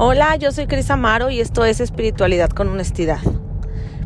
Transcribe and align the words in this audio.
Hola, 0.00 0.36
yo 0.36 0.52
soy 0.52 0.68
Cris 0.68 0.92
Amaro 0.92 1.28
y 1.28 1.40
esto 1.40 1.64
es 1.64 1.80
Espiritualidad 1.80 2.50
con 2.50 2.68
Honestidad. 2.68 3.18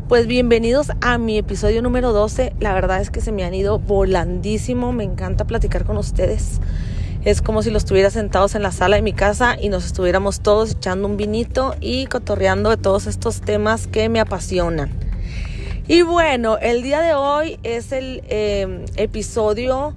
Pues 0.09 0.25
bienvenidos 0.25 0.87
a 1.01 1.19
mi 1.19 1.37
episodio 1.37 1.83
número 1.83 2.13
12. 2.13 2.55
La 2.59 2.73
verdad 2.73 2.99
es 2.99 3.11
que 3.11 3.21
se 3.21 3.31
me 3.31 3.43
han 3.43 3.53
ido 3.53 3.77
volandísimo. 3.77 4.91
Me 4.91 5.03
encanta 5.03 5.45
platicar 5.45 5.85
con 5.85 5.97
ustedes. 5.97 6.59
Es 7.25 7.43
como 7.43 7.61
si 7.61 7.69
los 7.69 7.83
estuviera 7.83 8.09
sentados 8.09 8.55
en 8.55 8.63
la 8.63 8.71
sala 8.71 8.95
de 8.95 9.03
mi 9.03 9.13
casa 9.13 9.55
y 9.61 9.69
nos 9.69 9.85
estuviéramos 9.85 10.39
todos 10.39 10.71
echando 10.71 11.07
un 11.07 11.15
vinito 11.15 11.75
y 11.79 12.07
cotorreando 12.07 12.71
de 12.71 12.77
todos 12.77 13.05
estos 13.05 13.41
temas 13.41 13.85
que 13.85 14.09
me 14.09 14.19
apasionan. 14.19 14.89
Y 15.87 16.01
bueno, 16.01 16.57
el 16.57 16.81
día 16.81 17.01
de 17.01 17.13
hoy 17.13 17.59
es 17.61 17.91
el 17.91 18.23
eh, 18.29 18.83
episodio, 18.95 19.93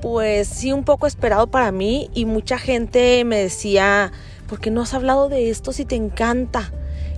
pues 0.00 0.48
sí, 0.48 0.72
un 0.72 0.84
poco 0.84 1.06
esperado 1.06 1.48
para 1.48 1.72
mí 1.72 2.08
y 2.14 2.24
mucha 2.24 2.56
gente 2.56 3.22
me 3.26 3.36
decía 3.36 4.12
porque 4.50 4.72
no 4.72 4.82
has 4.82 4.92
hablado 4.94 5.28
de 5.28 5.48
esto 5.48 5.72
si 5.72 5.84
te 5.84 5.94
encanta? 5.94 6.72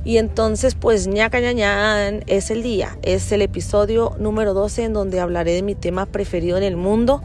Y 0.05 0.19
entonces, 0.19 0.75
pues 0.75 1.07
ñaca 1.07 1.41
ñañan, 1.41 2.23
es 2.27 2.51
el 2.51 2.63
día, 2.63 2.99
es 3.03 3.33
el 3.33 3.41
episodio 3.41 4.15
número 4.19 4.53
12 4.53 4.85
en 4.85 4.93
donde 4.93 5.19
hablaré 5.19 5.53
de 5.53 5.63
mi 5.63 5.75
tema 5.75 6.05
preferido 6.05 6.59
en 6.59 6.63
el 6.63 6.77
mundo. 6.77 7.23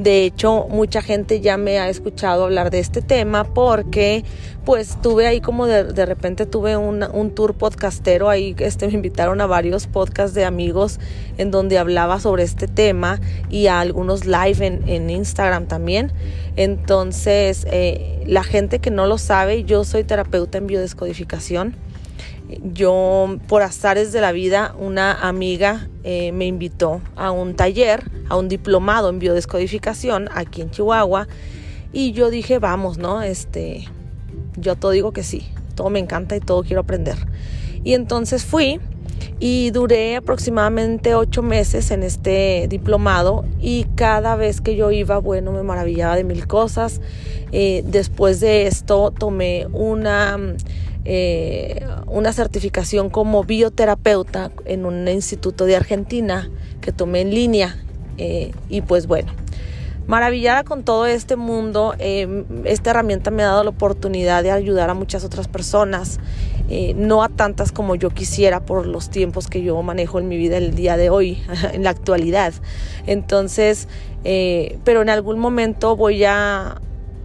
De 0.00 0.24
hecho, 0.24 0.66
mucha 0.70 1.02
gente 1.02 1.42
ya 1.42 1.58
me 1.58 1.78
ha 1.78 1.90
escuchado 1.90 2.44
hablar 2.44 2.70
de 2.70 2.78
este 2.78 3.02
tema 3.02 3.44
porque 3.44 4.24
pues 4.64 4.96
tuve 5.02 5.26
ahí 5.26 5.42
como 5.42 5.66
de, 5.66 5.84
de 5.84 6.06
repente 6.06 6.46
tuve 6.46 6.78
un, 6.78 7.02
un, 7.02 7.34
tour 7.34 7.52
podcastero, 7.52 8.30
ahí 8.30 8.56
este, 8.60 8.86
me 8.86 8.94
invitaron 8.94 9.42
a 9.42 9.46
varios 9.46 9.86
podcasts 9.86 10.34
de 10.34 10.46
amigos 10.46 11.00
en 11.36 11.50
donde 11.50 11.76
hablaba 11.76 12.18
sobre 12.18 12.44
este 12.44 12.66
tema 12.66 13.20
y 13.50 13.66
a 13.66 13.80
algunos 13.80 14.24
live 14.24 14.64
en, 14.66 14.88
en 14.88 15.10
Instagram 15.10 15.66
también. 15.66 16.12
Entonces, 16.56 17.66
eh, 17.70 18.22
la 18.26 18.42
gente 18.42 18.78
que 18.78 18.90
no 18.90 19.04
lo 19.06 19.18
sabe, 19.18 19.64
yo 19.64 19.84
soy 19.84 20.04
terapeuta 20.04 20.56
en 20.56 20.66
biodescodificación 20.66 21.76
yo 22.62 23.38
por 23.48 23.62
azares 23.62 24.12
de 24.12 24.20
la 24.20 24.32
vida, 24.32 24.74
una 24.78 25.12
amiga 25.12 25.88
eh, 26.04 26.32
me 26.32 26.46
invitó 26.46 27.00
a 27.16 27.30
un 27.30 27.54
taller, 27.54 28.10
a 28.28 28.36
un 28.36 28.48
diplomado 28.48 29.10
en 29.10 29.18
biodescodificación 29.18 30.28
aquí 30.34 30.62
en 30.62 30.70
Chihuahua 30.70 31.28
y 31.92 32.12
yo 32.12 32.30
dije, 32.30 32.58
vamos, 32.58 32.98
¿no? 32.98 33.22
Este, 33.22 33.88
yo 34.56 34.76
todo 34.76 34.92
digo 34.92 35.12
que 35.12 35.22
sí, 35.22 35.46
todo 35.74 35.90
me 35.90 35.98
encanta 35.98 36.36
y 36.36 36.40
todo 36.40 36.62
quiero 36.62 36.82
aprender. 36.82 37.16
Y 37.82 37.94
entonces 37.94 38.44
fui 38.44 38.80
y 39.38 39.70
duré 39.70 40.16
aproximadamente 40.16 41.14
ocho 41.14 41.42
meses 41.42 41.90
en 41.90 42.02
este 42.02 42.66
diplomado 42.68 43.44
y 43.60 43.84
cada 43.94 44.36
vez 44.36 44.60
que 44.60 44.76
yo 44.76 44.90
iba, 44.90 45.18
bueno, 45.18 45.52
me 45.52 45.62
maravillaba 45.62 46.16
de 46.16 46.24
mil 46.24 46.46
cosas. 46.46 47.00
Eh, 47.52 47.82
después 47.86 48.40
de 48.40 48.66
esto 48.66 49.10
tomé 49.10 49.66
una 49.72 50.38
eh, 51.04 51.86
una 52.06 52.32
certificación 52.32 53.08
como 53.08 53.44
bioterapeuta 53.44 54.50
en 54.66 54.84
un 54.84 55.08
instituto 55.08 55.64
de 55.64 55.76
Argentina 55.76 56.50
que 56.80 56.92
tomé 56.92 57.22
en 57.22 57.30
línea. 57.30 57.76
Eh, 58.18 58.52
y 58.68 58.82
pues 58.82 59.06
bueno, 59.06 59.32
maravillada 60.06 60.62
con 60.64 60.84
todo 60.84 61.06
este 61.06 61.36
mundo, 61.36 61.94
eh, 61.98 62.44
esta 62.64 62.90
herramienta 62.90 63.30
me 63.30 63.42
ha 63.42 63.46
dado 63.46 63.64
la 63.64 63.70
oportunidad 63.70 64.42
de 64.42 64.50
ayudar 64.50 64.90
a 64.90 64.94
muchas 64.94 65.24
otras 65.24 65.48
personas, 65.48 66.20
no 66.94 67.24
a 67.24 67.28
tantas 67.28 67.72
como 67.72 67.96
yo 67.96 68.10
quisiera 68.10 68.64
por 68.64 68.86
los 68.86 69.10
tiempos 69.10 69.48
que 69.48 69.60
yo 69.60 69.82
manejo 69.82 70.20
en 70.20 70.28
mi 70.28 70.36
vida 70.36 70.56
el 70.56 70.76
día 70.76 70.96
de 70.96 71.10
hoy, 71.10 71.42
en 71.72 71.82
la 71.82 71.90
actualidad. 71.90 72.54
Entonces, 73.08 73.88
pero 74.22 75.02
en 75.02 75.08
algún 75.08 75.40
momento 75.40 75.96
voy 75.96 76.22
a 76.22 76.80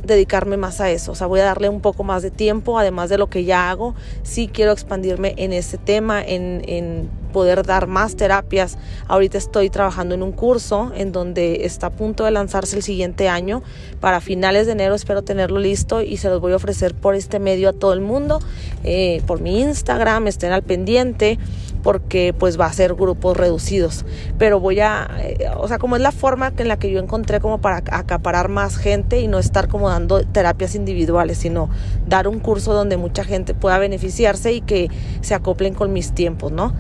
dedicarme 0.06 0.58
más 0.58 0.82
a 0.82 0.90
eso, 0.90 1.12
o 1.12 1.16
sea, 1.16 1.28
voy 1.28 1.40
a 1.40 1.46
darle 1.46 1.70
un 1.70 1.82
poco 1.82 2.04
más 2.04 2.22
de 2.22 2.32
tiempo, 2.32 2.80
además 2.80 3.10
de 3.10 3.18
lo 3.18 3.28
que 3.28 3.44
ya 3.44 3.70
hago, 3.70 3.96
sí 4.24 4.50
quiero 4.52 4.72
expandirme 4.72 5.34
en 5.38 5.54
ese 5.54 5.78
tema, 5.78 6.24
en, 6.24 6.62
en 6.68 7.10
poder 7.36 7.66
dar 7.66 7.88
más 7.88 8.16
terapias. 8.16 8.78
Ahorita 9.10 9.38
estoy 9.38 9.70
trabajando 9.70 10.16
en 10.16 10.24
un 10.24 10.32
curso 10.32 10.94
en 10.96 11.12
donde 11.12 11.66
está 11.66 11.88
a 11.88 11.90
punto 11.90 12.24
de 12.24 12.32
lanzarse 12.32 12.78
el 12.78 12.82
siguiente 12.82 13.28
año. 13.28 13.62
Para 14.00 14.22
finales 14.22 14.68
de 14.68 14.72
enero 14.72 14.96
espero 14.96 15.22
tenerlo 15.22 15.60
listo 15.60 16.02
y 16.02 16.16
se 16.16 16.30
los 16.30 16.40
voy 16.40 16.54
a 16.54 16.56
ofrecer 16.56 16.96
por 16.96 17.14
este 17.14 17.40
medio 17.40 17.68
a 17.68 17.74
todo 17.74 17.92
el 17.92 18.00
mundo, 18.00 18.40
eh, 18.86 19.22
por 19.28 19.42
mi 19.42 19.60
Instagram, 19.60 20.28
estén 20.28 20.54
al 20.54 20.64
pendiente 20.64 21.38
porque 21.86 22.34
pues 22.34 22.60
va 22.60 22.66
a 22.66 22.74
ser 22.74 22.96
grupos 22.96 23.38
reducidos. 23.38 24.06
Pero 24.40 24.60
voy 24.60 24.80
a, 24.80 25.08
eh, 25.20 25.52
o 25.56 25.68
sea, 25.68 25.78
como 25.78 25.96
es 25.96 26.02
la 26.02 26.12
forma 26.12 26.52
en 26.58 26.68
la 26.68 26.80
que 26.80 26.90
yo 26.90 27.00
encontré 27.00 27.40
como 27.40 27.62
para 27.62 27.84
acaparar 27.92 28.50
más 28.50 28.76
gente 28.76 29.20
y 29.20 29.28
no 29.28 29.38
estar 29.38 29.68
como 29.68 29.88
dando 29.88 30.26
terapias 30.26 30.74
individuales, 30.74 31.38
sino 31.38 31.70
dar 32.08 32.28
un 32.28 32.40
curso 32.40 32.74
donde 32.74 32.98
mucha 32.98 33.24
gente 33.24 33.54
pueda 33.54 33.78
beneficiarse 33.78 34.52
y 34.52 34.62
que 34.62 34.90
se 35.22 35.36
acoplen 35.36 35.76
con 35.76 35.94
mis 35.94 36.14
tiempos, 36.14 36.52
¿no? 36.52 36.74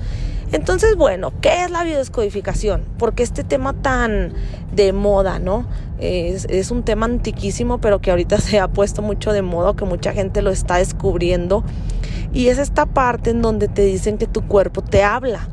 Entonces, 0.51 0.95
bueno, 0.95 1.33
¿qué 1.39 1.63
es 1.63 1.69
la 1.69 1.83
biodescodificación? 1.83 2.81
Porque 2.97 3.21
este 3.21 3.43
tema 3.43 3.73
tan 3.73 4.33
de 4.73 4.91
moda, 4.91 5.37
¿no? 5.37 5.67
Es, 5.99 6.45
es, 6.45 6.71
un 6.71 6.81
tema 6.81 7.05
antiquísimo, 7.05 7.77
pero 7.77 8.01
que 8.01 8.09
ahorita 8.09 8.37
se 8.41 8.59
ha 8.59 8.67
puesto 8.67 9.03
mucho 9.03 9.33
de 9.33 9.43
moda, 9.43 9.75
que 9.75 9.85
mucha 9.85 10.13
gente 10.13 10.41
lo 10.41 10.49
está 10.49 10.77
descubriendo. 10.77 11.63
Y 12.35 12.49
es 12.49 12.59
esta 12.59 12.85
parte 12.85 13.31
en 13.31 13.41
donde 13.41 13.67
te 13.67 13.81
dicen 13.81 14.19
que 14.19 14.27
tu 14.27 14.47
cuerpo 14.47 14.83
te 14.83 15.01
habla 15.01 15.47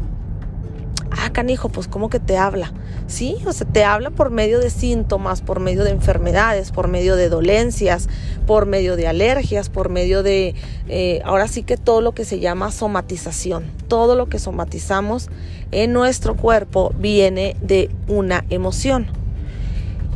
ah, 1.19 1.31
canijo, 1.31 1.69
pues 1.69 1.89
¿cómo 1.89 2.09
que 2.11 2.21
te 2.21 2.37
habla? 2.37 2.73
Sí, 3.07 3.37
o 3.47 3.53
sea, 3.53 3.67
te 3.67 3.85
habla 3.85 4.11
por 4.11 4.31
medio 4.31 4.59
de 4.59 4.71
síntomas, 4.71 5.43
por 5.43 5.61
medio 5.61 5.85
de 5.85 5.91
enfermedades, 5.91 6.71
por 6.71 6.89
medio 6.89 7.17
de 7.17 7.29
dolencias, 7.29 8.09
por 8.47 8.67
medio 8.67 8.97
de 8.97 9.07
alergias, 9.07 9.69
por 9.69 9.89
medio 9.89 10.23
de, 10.23 10.55
eh, 10.89 11.21
ahora 11.25 11.49
sí 11.49 11.63
que 11.63 11.77
todo 11.77 12.01
lo 12.01 12.13
que 12.13 12.25
se 12.25 12.41
llama 12.41 12.71
somatización, 12.71 13.65
todo 13.89 14.15
lo 14.15 14.29
que 14.29 14.39
somatizamos 14.39 15.29
en 15.71 15.93
nuestro 15.93 16.37
cuerpo 16.37 16.95
viene 16.99 17.57
de 17.61 17.91
una 18.09 18.45
emoción. 18.51 19.22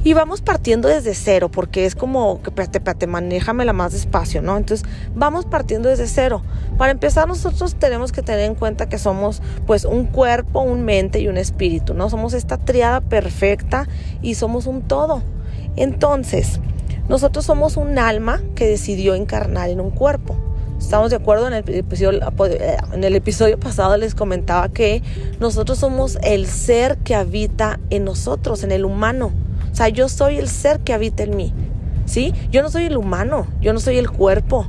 Y 0.07 0.15
vamos 0.15 0.41
partiendo 0.41 0.87
desde 0.87 1.17
cero, 1.17 1.51
porque 1.51 1.85
es 1.85 1.97
como, 1.97 2.41
que 2.41 2.51
espérate, 2.51 2.79
espérate, 2.79 3.09
manéjamela 3.09 3.73
más 3.73 3.93
despacio, 3.93 4.41
¿no? 4.41 4.57
Entonces, 4.57 4.89
vamos 5.17 5.47
partiendo 5.47 5.89
desde 5.89 6.07
cero. 6.07 6.43
Para 6.79 6.93
empezar, 6.93 7.27
nosotros 7.27 7.75
tenemos 7.75 8.13
que 8.13 8.23
tener 8.23 8.43
en 8.43 8.55
cuenta 8.55 8.89
que 8.89 8.99
somos, 8.99 9.43
pues, 9.67 9.85
un 9.85 10.07
cuerpo, 10.07 10.61
un 10.61 10.85
mente 10.85 11.19
y 11.19 11.27
un 11.27 11.37
espíritu, 11.37 11.93
¿no? 11.93 12.09
Somos 12.09 12.35
esta 12.35 12.57
triada 12.57 13.01
perfecta 13.01 13.89
y 14.23 14.37
somos 14.37 14.69
un 14.69 14.83
todo. 14.83 15.23
Entonces, 15.75 16.61
nosotros 17.09 17.45
somos 17.45 17.77
un 17.77 17.99
alma 17.99 18.41
que 18.55 18.69
decidió 18.69 19.17
encarnar 19.17 19.71
en 19.71 19.81
un 19.81 19.91
cuerpo. 19.91 20.37
Estamos 20.79 21.11
de 21.11 21.17
acuerdo 21.17 21.49
en 21.49 21.55
el 21.55 21.85
en 22.93 23.03
el 23.03 23.17
episodio 23.17 23.59
pasado 23.59 23.97
les 23.97 24.15
comentaba 24.15 24.69
que 24.69 25.03
nosotros 25.41 25.79
somos 25.79 26.17
el 26.23 26.47
ser 26.47 26.97
que 26.99 27.17
habita 27.17 27.81
en 27.91 28.05
nosotros, 28.05 28.63
en 28.63 28.71
el 28.71 28.85
humano. 28.85 29.33
O 29.77 29.79
sea, 29.79 29.91
yo 29.91 30.09
soy 30.09 30.39
el 30.39 30.49
ser 30.49 30.81
que 30.81 30.95
habita 30.95 31.23
en 31.23 31.37
mí. 31.37 31.53
¿Sí? 32.07 32.33
Yo 32.51 32.63
no 32.63 32.71
soy 32.71 32.85
el 32.85 32.97
humano, 32.97 33.47
yo 33.61 33.75
no 33.75 33.79
soy 33.79 33.99
el 33.99 34.11
cuerpo. 34.11 34.67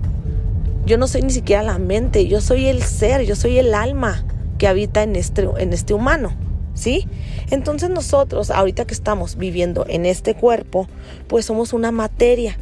Yo 0.86 0.98
no 0.98 1.08
soy 1.08 1.22
ni 1.22 1.30
siquiera 1.30 1.64
la 1.64 1.78
mente, 1.78 2.28
yo 2.28 2.42
soy 2.42 2.68
el 2.68 2.84
ser, 2.84 3.22
yo 3.22 3.38
soy 3.38 3.58
el 3.58 3.74
alma 3.74 4.26
que 4.58 4.68
habita 4.68 5.04
en 5.04 5.16
este, 5.16 5.48
en 5.60 5.72
este 5.72 5.94
humano. 5.94 6.34
¿Sí? 6.74 7.08
Entonces 7.52 7.90
nosotros, 7.90 8.52
ahorita 8.52 8.84
que 8.84 8.94
estamos 8.94 9.38
viviendo 9.38 9.86
en 9.88 10.06
este 10.06 10.36
cuerpo, 10.36 10.90
pues 11.30 11.46
somos 11.46 11.72
una 11.72 11.94
materia. 11.94 12.58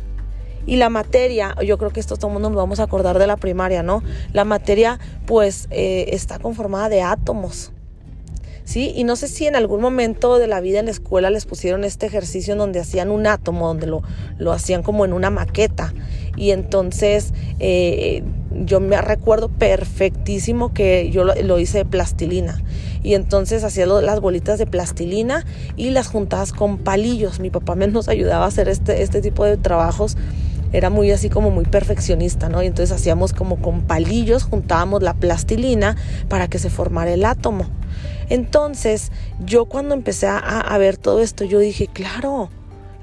Y 0.67 0.75
la 0.75 0.89
materia, 0.89 1.55
yo 1.65 1.79
creo 1.79 1.89
que 1.89 1.99
esto 1.99 2.15
todo 2.15 2.27
el 2.27 2.33
mundo 2.33 2.51
nos 2.51 2.57
vamos 2.57 2.79
a 2.79 2.83
acordar 2.83 3.17
de 3.17 3.25
la 3.25 3.37
primaria, 3.37 3.81
¿no? 3.81 4.03
La 4.33 4.45
materia 4.45 4.99
pues 5.25 5.67
eh, 5.71 6.09
está 6.09 6.37
conformada 6.37 6.89
de 6.89 7.01
átomos. 7.01 7.71
¿Sí? 8.65 8.91
Y 8.95 9.05
no 9.05 9.15
sé 9.15 9.29
si 9.29 9.47
en 9.47 9.55
algún 9.55 9.79
momento 9.79 10.37
de 10.37 10.47
la 10.47 10.59
vida 10.59 10.79
en 10.79 10.85
la 10.85 10.91
escuela 10.91 11.29
les 11.29 11.45
pusieron 11.45 11.85
este 11.85 12.05
ejercicio 12.05 12.53
en 12.53 12.59
donde 12.59 12.81
hacían 12.81 13.09
un 13.09 13.25
átomo, 13.27 13.67
donde 13.67 13.87
lo, 13.87 14.03
lo 14.37 14.51
hacían 14.51 14.83
como 14.83 15.05
en 15.05 15.13
una 15.13 15.29
maqueta. 15.29 15.93
Y 16.35 16.51
entonces 16.51 17.33
eh, 17.59 18.23
yo 18.51 18.79
me 18.79 19.01
recuerdo 19.01 19.49
perfectísimo 19.49 20.73
que 20.73 21.09
yo 21.11 21.23
lo, 21.23 21.59
hice 21.59 21.79
de 21.79 21.85
plastilina. 21.85 22.61
Y 23.03 23.13
entonces 23.13 23.63
hacía 23.63 23.85
las 23.85 24.19
bolitas 24.19 24.57
de 24.59 24.65
plastilina 24.65 25.45
y 25.77 25.91
las 25.91 26.07
juntabas 26.07 26.51
con 26.51 26.79
palillos. 26.79 27.39
Mi 27.39 27.51
papá 27.51 27.75
nos 27.75 28.09
ayudaba 28.09 28.45
a 28.45 28.47
hacer 28.47 28.67
este, 28.67 29.03
este 29.03 29.21
tipo 29.21 29.45
de 29.45 29.57
trabajos 29.57 30.17
era 30.73 30.89
muy 30.89 31.11
así 31.11 31.29
como 31.29 31.51
muy 31.51 31.63
perfeccionista, 31.63 32.49
¿no? 32.49 32.61
Y 32.61 32.65
entonces 32.65 32.93
hacíamos 32.93 33.31
como 33.31 33.61
con 33.61 33.83
palillos, 33.83 34.43
juntábamos 34.43 35.03
la 35.03 35.13
plastilina 35.13 35.95
para 36.27 36.49
que 36.49 36.59
se 36.59 36.69
formara 36.69 37.13
el 37.13 37.23
átomo. 37.23 37.65
Entonces, 38.29 39.11
yo 39.45 39.65
cuando 39.65 39.93
empecé 39.93 40.27
a, 40.27 40.77
ver 40.77 40.97
todo 40.97 41.21
esto, 41.21 41.43
yo 41.43 41.59
dije, 41.59 41.87
claro, 41.87 42.49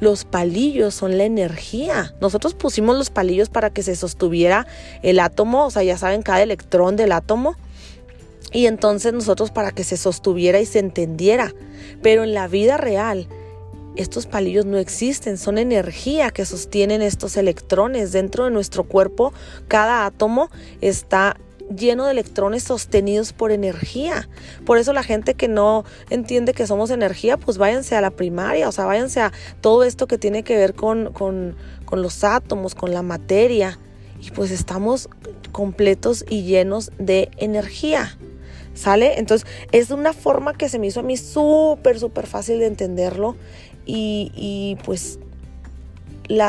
los 0.01 0.25
palillos 0.25 0.95
son 0.95 1.17
la 1.17 1.25
energía. 1.25 2.15
Nosotros 2.21 2.55
pusimos 2.55 2.97
los 2.97 3.11
palillos 3.11 3.49
para 3.49 3.71
que 3.71 3.83
se 3.83 3.95
sostuviera 3.95 4.67
el 5.03 5.21
átomo, 5.21 5.67
o 5.67 5.71
sea, 5.71 5.83
ya 5.83 5.97
saben, 5.97 6.23
cada 6.23 6.43
electrón 6.43 6.97
del 6.97 7.13
átomo. 7.13 7.57
Y 8.53 8.67
entonces 8.67 9.13
nosotros 9.13 9.51
para 9.51 9.71
que 9.71 9.85
se 9.85 9.97
sostuviera 9.97 10.61
y 10.61 10.67
se 10.67 10.79
entendiera. 10.79 11.55
Pero 12.03 12.25
en 12.25 12.35
la 12.35 12.49
vida 12.49 12.77
real, 12.77 13.29
estos 13.95 14.27
palillos 14.27 14.65
no 14.65 14.79
existen, 14.79 15.37
son 15.37 15.59
energía 15.59 16.31
que 16.31 16.47
sostienen 16.47 17.03
estos 17.03 17.37
electrones. 17.37 18.13
Dentro 18.13 18.47
de 18.47 18.51
nuestro 18.51 18.85
cuerpo, 18.85 19.33
cada 19.69 20.07
átomo 20.07 20.51
está 20.81 21.37
lleno 21.77 22.05
de 22.07 22.13
electrones 22.13 22.65
sostenidos 22.65 23.33
por 23.33 23.53
energía. 23.53 24.29
Por 24.65 24.79
eso 24.79 24.93
la 24.93 25.03
gente 25.03 25.35
que 25.35 25.49
no 25.49 25.85
entiende 26.11 26.55
que 26.55 26.67
somos 26.67 26.91
energía, 26.91 27.37
pues 27.37 27.59
váyanse 27.59 27.97
a 27.97 28.01
la 28.01 28.11
primaria, 28.11 28.69
o 28.69 28.73
sea, 28.73 28.85
váyanse 28.85 29.21
a 29.21 29.33
todo 29.61 29.85
esto 29.85 30.07
que 30.07 30.19
tiene 30.19 30.43
que 30.43 30.57
ver 30.57 30.75
con, 30.75 31.13
con, 31.13 31.57
con 31.85 32.03
los 32.03 32.25
átomos, 32.25 32.75
con 32.75 32.93
la 32.93 33.03
materia. 33.03 33.79
Y 34.21 34.31
pues 34.31 34.53
estamos 34.53 35.09
completos 35.51 36.25
y 36.29 36.43
llenos 36.43 36.93
de 36.99 37.31
energía. 37.37 38.17
¿Sale? 38.75 39.19
Entonces 39.19 39.47
es 39.71 39.91
una 39.91 40.13
forma 40.13 40.55
que 40.55 40.69
se 40.69 40.79
me 40.79 40.87
hizo 40.87 41.01
a 41.01 41.03
mí 41.03 41.17
súper, 41.17 41.99
súper 41.99 42.27
fácil 42.27 42.59
de 42.59 42.67
entenderlo 42.67 43.37
y, 43.85 44.79
pues 44.85 45.19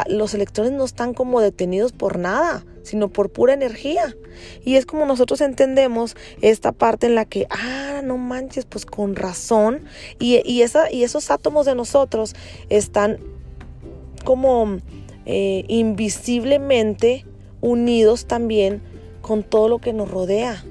los 0.08 0.34
electrones 0.34 0.72
no 0.72 0.86
están 0.86 1.14
como 1.14 1.42
detenidos 1.42 1.92
por 1.92 2.18
nada, 2.18 2.64
sino 2.84 3.10
por 3.10 3.30
pura 3.30 3.54
energía. 3.54 4.16
Y 4.64 4.76
es 4.76 4.86
como 4.86 5.06
nosotros 5.06 5.42
entendemos 5.42 6.16
esta 6.42 6.72
parte 6.72 7.08
en 7.08 7.16
la 7.16 7.26
que, 7.26 7.48
ah, 7.50 8.02
no 8.04 8.18
manches, 8.18 8.66
pues 8.66 8.86
con 8.86 9.16
razón. 9.16 9.86
Y, 10.20 10.62
esa, 10.62 10.92
y 10.92 11.04
esos 11.04 11.32
átomos 11.32 11.66
de 11.66 11.76
nosotros 11.76 12.36
están 12.70 13.18
como 14.24 14.78
eh, 15.26 15.66
invisiblemente 15.68 17.26
unidos 17.62 18.26
también 18.26 18.82
con 19.22 19.44
todo 19.44 19.70
lo 19.70 19.80
que 19.80 19.94
nos 19.94 20.10
rodea 20.12 20.64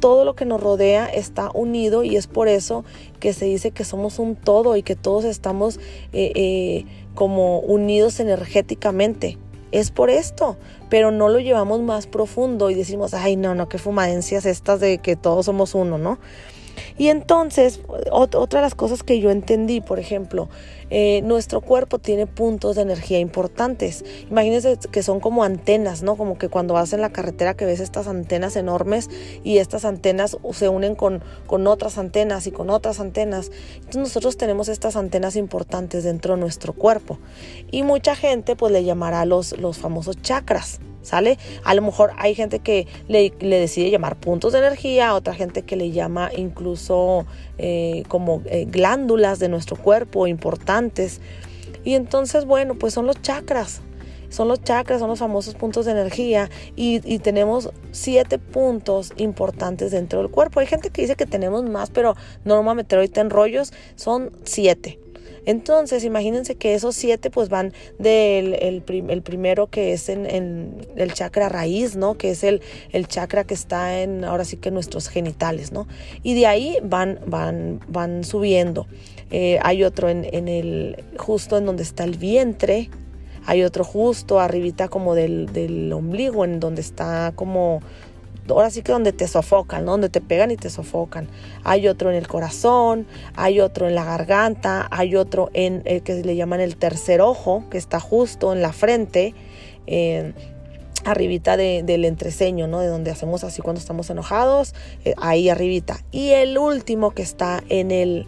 todo 0.00 0.24
lo 0.24 0.34
que 0.34 0.46
nos 0.46 0.60
rodea 0.60 1.06
está 1.06 1.50
unido 1.52 2.02
y 2.02 2.16
es 2.16 2.26
por 2.26 2.48
eso 2.48 2.84
que 3.20 3.32
se 3.32 3.44
dice 3.44 3.70
que 3.70 3.84
somos 3.84 4.18
un 4.18 4.34
todo 4.34 4.76
y 4.76 4.82
que 4.82 4.96
todos 4.96 5.24
estamos 5.24 5.78
eh, 6.12 6.32
eh, 6.34 6.86
como 7.14 7.60
unidos 7.60 8.18
energéticamente. 8.18 9.38
Es 9.72 9.90
por 9.90 10.10
esto, 10.10 10.56
pero 10.88 11.10
no 11.10 11.28
lo 11.28 11.38
llevamos 11.38 11.80
más 11.80 12.06
profundo 12.06 12.70
y 12.70 12.74
decimos, 12.74 13.14
ay, 13.14 13.36
no, 13.36 13.54
no, 13.54 13.68
qué 13.68 13.78
fumadencias 13.78 14.46
estas 14.46 14.80
de 14.80 14.98
que 14.98 15.16
todos 15.16 15.46
somos 15.46 15.74
uno, 15.74 15.98
¿no? 15.98 16.18
Y 16.98 17.08
entonces, 17.08 17.80
otra 18.10 18.60
de 18.60 18.62
las 18.62 18.74
cosas 18.74 19.02
que 19.02 19.20
yo 19.20 19.30
entendí, 19.30 19.80
por 19.80 19.98
ejemplo, 19.98 20.48
eh, 20.90 21.22
nuestro 21.22 21.60
cuerpo 21.60 21.98
tiene 21.98 22.26
puntos 22.26 22.76
de 22.76 22.82
energía 22.82 23.20
importantes. 23.20 24.04
Imagínense 24.28 24.76
que 24.90 25.02
son 25.02 25.20
como 25.20 25.44
antenas, 25.44 26.02
¿no? 26.02 26.16
Como 26.16 26.36
que 26.36 26.48
cuando 26.48 26.74
vas 26.74 26.92
en 26.92 27.00
la 27.00 27.10
carretera 27.10 27.54
que 27.54 27.64
ves 27.64 27.80
estas 27.80 28.08
antenas 28.08 28.56
enormes 28.56 29.08
y 29.44 29.58
estas 29.58 29.84
antenas 29.84 30.36
se 30.52 30.68
unen 30.68 30.96
con, 30.96 31.22
con 31.46 31.66
otras 31.68 31.96
antenas 31.96 32.46
y 32.48 32.50
con 32.50 32.70
otras 32.70 32.98
antenas. 32.98 33.52
Entonces 33.76 34.00
nosotros 34.00 34.36
tenemos 34.36 34.68
estas 34.68 34.96
antenas 34.96 35.36
importantes 35.36 36.04
dentro 36.04 36.34
de 36.34 36.40
nuestro 36.40 36.72
cuerpo. 36.72 37.18
Y 37.70 37.84
mucha 37.84 38.16
gente 38.16 38.56
pues 38.56 38.72
le 38.72 38.82
llamará 38.84 39.24
los, 39.24 39.56
los 39.58 39.78
famosos 39.78 40.20
chakras. 40.20 40.80
¿Sale? 41.02 41.38
A 41.64 41.74
lo 41.74 41.82
mejor 41.82 42.12
hay 42.18 42.34
gente 42.34 42.58
que 42.58 42.86
le, 43.08 43.30
decide 43.40 43.90
llamar 43.90 44.16
puntos 44.16 44.52
de 44.52 44.58
energía, 44.58 45.14
otra 45.14 45.34
gente 45.34 45.62
que 45.62 45.76
le 45.76 45.90
llama 45.90 46.30
incluso 46.36 47.26
eh, 47.58 48.04
como 48.08 48.42
eh, 48.46 48.66
glándulas 48.68 49.38
de 49.38 49.48
nuestro 49.48 49.76
cuerpo 49.76 50.26
importantes. 50.26 51.20
Y 51.84 51.94
entonces, 51.94 52.44
bueno, 52.44 52.74
pues 52.74 52.94
son 52.94 53.06
los 53.06 53.20
chakras. 53.22 53.80
Son 54.30 54.46
los 54.46 54.62
chakras, 54.62 55.00
son 55.00 55.10
los 55.10 55.18
famosos 55.18 55.54
puntos 55.54 55.86
de 55.86 55.92
energía 55.92 56.50
y, 56.76 57.00
tenemos 57.18 57.70
siete 57.90 58.38
puntos 58.38 59.12
importantes 59.16 59.90
dentro 59.90 60.20
del 60.20 60.30
cuerpo. 60.30 60.60
Hay 60.60 60.66
gente 60.66 60.90
que 60.90 61.02
dice 61.02 61.16
que 61.16 61.26
tenemos 61.26 61.64
más, 61.64 61.90
pero 61.90 62.14
no 62.44 62.62
me 62.62 62.74
meter 62.74 63.00
ahorita 63.00 63.20
en 63.20 63.30
rollos. 63.30 63.72
Son 63.96 64.30
siete. 64.44 65.00
Entonces, 65.46 66.04
imagínense 66.04 66.54
que 66.54 66.74
esos 66.74 66.94
siete 66.94 67.30
pues 67.30 67.48
van 67.48 67.72
del 67.98 68.54
el, 68.54 68.82
primero 69.22 69.66
que 69.68 69.92
es 69.92 70.08
en, 70.08 70.26
el 70.96 71.12
chakra 71.12 71.48
raíz, 71.48 71.96
¿no? 71.96 72.16
Que 72.16 72.30
es 72.30 72.44
el, 72.44 72.60
el 72.92 73.08
chakra 73.08 73.44
que 73.44 73.54
está 73.54 74.00
en, 74.00 74.24
ahora 74.24 74.44
sí 74.44 74.56
que 74.56 74.70
nuestros 74.70 75.08
genitales, 75.08 75.72
¿no? 75.72 75.86
Y 76.22 76.34
de 76.34 76.46
ahí 76.46 76.76
van, 76.82 77.18
van, 77.26 77.80
van 77.88 78.24
subiendo. 78.24 78.86
Eh, 79.30 79.58
hay 79.62 79.84
otro 79.84 80.08
en, 80.08 80.26
en 80.32 80.48
el, 80.48 81.04
justo 81.16 81.56
en 81.56 81.66
donde 81.66 81.82
está 81.82 82.04
el 82.04 82.16
vientre, 82.16 82.90
hay 83.46 83.62
otro 83.62 83.84
justo 83.84 84.38
arribita 84.38 84.88
como 84.88 85.14
del, 85.14 85.52
del 85.52 85.92
ombligo, 85.92 86.44
en 86.44 86.60
donde 86.60 86.82
está 86.82 87.32
como 87.34 87.80
ahora 88.54 88.70
sí 88.70 88.82
que 88.82 88.92
donde 88.92 89.12
te 89.12 89.28
sofocan, 89.28 89.84
donde 89.86 90.08
te 90.08 90.20
pegan 90.20 90.50
y 90.50 90.56
te 90.56 90.70
sofocan. 90.70 91.28
Hay 91.64 91.88
otro 91.88 92.10
en 92.10 92.16
el 92.16 92.28
corazón, 92.28 93.06
hay 93.34 93.60
otro 93.60 93.88
en 93.88 93.94
la 93.94 94.04
garganta, 94.04 94.88
hay 94.90 95.16
otro 95.16 95.50
en 95.54 95.82
el 95.84 96.02
que 96.02 96.14
le 96.22 96.36
llaman 96.36 96.60
el 96.60 96.76
tercer 96.76 97.20
ojo, 97.20 97.64
que 97.70 97.78
está 97.78 98.00
justo 98.00 98.52
en 98.52 98.62
la 98.62 98.72
frente. 98.72 99.34
arribita 101.04 101.56
del 101.56 102.04
entreceño, 102.04 102.66
¿no? 102.66 102.80
De 102.80 102.88
donde 102.88 103.10
hacemos 103.10 103.42
así 103.42 103.62
cuando 103.62 103.80
estamos 103.80 104.10
enojados, 104.10 104.74
eh, 105.04 105.14
ahí 105.16 105.48
arribita. 105.48 105.98
Y 106.12 106.30
el 106.30 106.58
último 106.58 107.12
que 107.12 107.22
está 107.22 107.64
en 107.70 107.90
el, 107.90 108.26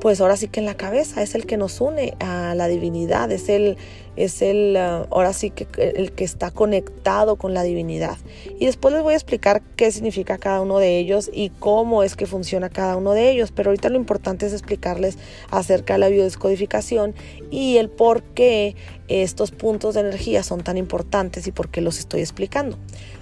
pues 0.00 0.20
ahora 0.20 0.36
sí 0.36 0.48
que 0.48 0.60
en 0.60 0.66
la 0.66 0.76
cabeza, 0.76 1.22
es 1.22 1.36
el 1.36 1.46
que 1.46 1.56
nos 1.56 1.80
une 1.80 2.14
a 2.18 2.54
la 2.56 2.66
divinidad, 2.66 3.30
es 3.30 3.48
el, 3.48 3.78
es 4.16 4.42
el, 4.42 4.76
ah, 4.76 5.06
ahora 5.10 5.32
sí 5.32 5.50
que 5.50 5.66
el 5.78 6.12
que 6.12 6.24
está 6.24 6.50
conectado 6.50 7.36
con 7.36 7.54
la 7.54 7.62
divinidad. 7.62 8.16
Y 8.58 8.66
después 8.66 8.94
les 8.94 9.02
voy 9.02 9.14
a 9.14 9.16
explicar 9.16 9.62
qué 9.76 9.90
significa 9.92 10.38
cada 10.38 10.60
uno 10.60 10.78
de 10.78 10.98
ellos 10.98 11.30
y 11.32 11.50
cómo 11.50 12.02
es 12.02 12.16
que 12.16 12.26
funciona 12.26 12.68
cada 12.68 12.96
uno 12.96 13.12
de 13.12 13.30
ellos. 13.30 13.52
Pero 13.52 13.70
ahorita 13.70 13.88
lo 13.88 13.96
importante 13.96 14.46
es 14.46 14.52
explicarles 14.52 15.18
acerca 15.50 15.94
de 15.94 15.98
la 16.00 16.08
biodescodificación 16.08 17.14
y 17.50 17.76
el 17.76 17.88
por 17.90 18.22
qué 18.22 18.74
estos 19.08 19.52
puntos 19.52 19.94
de 19.94 20.00
energía 20.00 20.42
son 20.42 20.62
tan 20.62 20.76
importantes 20.76 21.46
y 21.46 21.52
por 21.52 21.68
qué 21.68 21.80
los 21.80 21.98
estoy 21.98 22.20
explicando. 22.20 22.76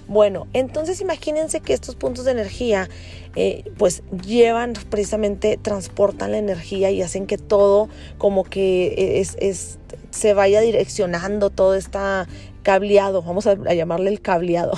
Bueno, 0.07 0.47
entonces 0.53 1.01
imagínense 1.01 1.61
que 1.61 1.73
estos 1.73 1.95
puntos 1.95 2.25
de 2.25 2.31
energía 2.31 2.89
eh, 3.35 3.63
pues 3.77 4.03
llevan 4.25 4.73
precisamente, 4.89 5.57
transportan 5.61 6.31
la 6.31 6.37
energía 6.37 6.91
y 6.91 7.01
hacen 7.01 7.25
que 7.25 7.37
todo 7.37 7.89
como 8.17 8.43
que 8.43 9.19
es, 9.19 9.35
es 9.39 9.79
se 10.15 10.33
vaya 10.33 10.61
direccionando 10.61 11.49
todo 11.49 11.75
está 11.75 12.27
cableado, 12.63 13.21
vamos 13.21 13.45
a, 13.47 13.55
llamarle 13.73 14.09
el 14.09 14.21
cableado. 14.21 14.73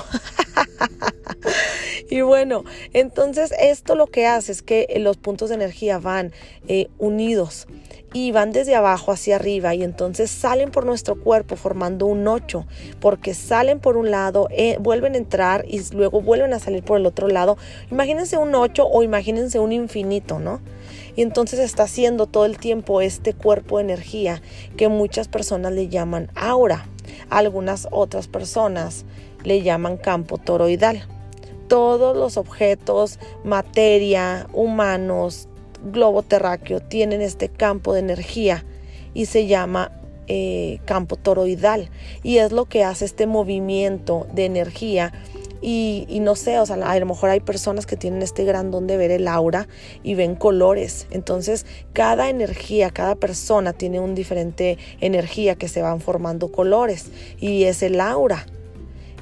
y 2.09 2.21
bueno, 2.21 2.65
entonces 2.93 3.53
esto 3.59 3.95
lo 3.95 4.07
que 4.07 4.27
hace 4.27 4.51
es 4.51 4.61
que 4.61 4.87
los 4.99 5.17
puntos 5.17 5.49
de 5.49 5.55
energía 5.55 5.99
van 5.99 6.33
eh, 6.67 6.89
unidos 6.97 7.67
y 8.13 8.31
van 8.31 8.51
desde 8.51 8.75
abajo 8.75 9.11
hacia 9.11 9.35
arriba 9.35 9.75
y 9.75 9.83
entonces 9.83 10.31
salen 10.31 10.71
por 10.71 10.85
nuestro 10.85 11.21
cuerpo 11.21 11.55
formando 11.55 12.05
un 12.05 12.27
8 12.27 12.65
porque 12.99 13.33
salen 13.33 13.79
por 13.79 13.97
un 13.97 14.11
lado, 14.11 14.47
eh, 14.51 14.77
vuelven 14.79 15.13
a 15.13 15.17
entrar 15.17 15.65
y 15.67 15.81
luego 15.93 16.21
vuelven 16.21 16.53
a 16.53 16.59
salir 16.59 16.83
por 16.83 16.97
el 16.97 17.05
otro 17.05 17.27
lado. 17.27 17.57
Imagínense 17.91 18.37
un 18.37 18.55
8 18.55 18.85
o 18.85 19.03
imagínense 19.03 19.59
un 19.59 19.71
infinito, 19.71 20.39
¿no? 20.39 20.61
Y 21.17 21.23
entonces 21.23 21.59
está 21.59 21.83
haciendo 21.83 22.27
todo 22.27 22.45
el 22.45 22.59
tiempo 22.59 23.01
este 23.01 23.33
cuerpo 23.33 23.77
de 23.77 23.85
energía 23.85 24.41
que 24.77 24.87
muchas 24.87 25.27
personas 25.27 25.73
le 25.73 25.89
llaman 25.89 26.29
aura. 26.35 26.85
Algunas 27.31 27.87
otras 27.91 28.27
personas 28.27 29.03
le 29.43 29.63
llaman 29.63 29.97
campo 29.97 30.37
toroidal. 30.37 31.07
Todos 31.67 32.15
los 32.15 32.37
objetos, 32.37 33.17
materia, 33.43 34.47
humanos, 34.53 35.49
globo 35.91 36.21
terráqueo 36.21 36.81
tienen 36.81 37.21
este 37.21 37.49
campo 37.49 37.93
de 37.93 37.99
energía 37.99 38.63
y 39.15 39.25
se 39.25 39.47
llama 39.47 39.91
eh, 40.27 40.79
campo 40.85 41.15
toroidal 41.15 41.89
y 42.21 42.37
es 42.37 42.51
lo 42.51 42.65
que 42.65 42.83
hace 42.83 43.05
este 43.05 43.25
movimiento 43.25 44.27
de 44.33 44.45
energía 44.45 45.13
y, 45.61 46.05
no 46.21 46.35
sé, 46.35 46.59
o 46.59 46.65
sea, 46.65 46.75
a 46.75 46.99
lo 46.99 47.05
mejor 47.05 47.29
hay 47.29 47.39
personas 47.39 47.85
que 47.85 47.97
tienen 47.97 48.21
este 48.21 48.43
gran 48.43 48.71
don 48.71 48.87
de 48.87 48.97
ver 48.97 49.11
el 49.11 49.27
aura 49.27 49.67
y 50.03 50.15
ven 50.15 50.35
colores. 50.35 51.07
Entonces, 51.11 51.65
cada 51.93 52.29
energía, 52.29 52.89
cada 52.91 53.15
persona 53.15 53.73
tiene 53.73 53.99
un 53.99 54.15
diferente 54.15 54.77
energía 55.01 55.55
que 55.55 55.67
se 55.67 55.81
van 55.81 55.99
formando 55.99 56.51
colores 56.51 57.07
y 57.39 57.63
es 57.63 57.83
el 57.83 57.99
aura. 57.99 58.45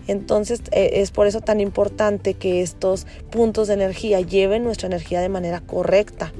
Entonces 0.08 0.62
e, 0.72 1.01
es 1.01 1.12
por 1.12 1.27
eso 1.27 1.42
tan 1.42 1.60
importante 1.60 2.36
que 2.36 2.62
estos 2.62 3.08
puntos 3.32 3.68
de 3.68 3.74
energía 3.74 4.22
lleven 4.22 4.63
nuestra 4.63 4.88
energía 4.88 5.22
de 5.22 5.30
manera 5.30 5.62
correcta. 5.62 6.32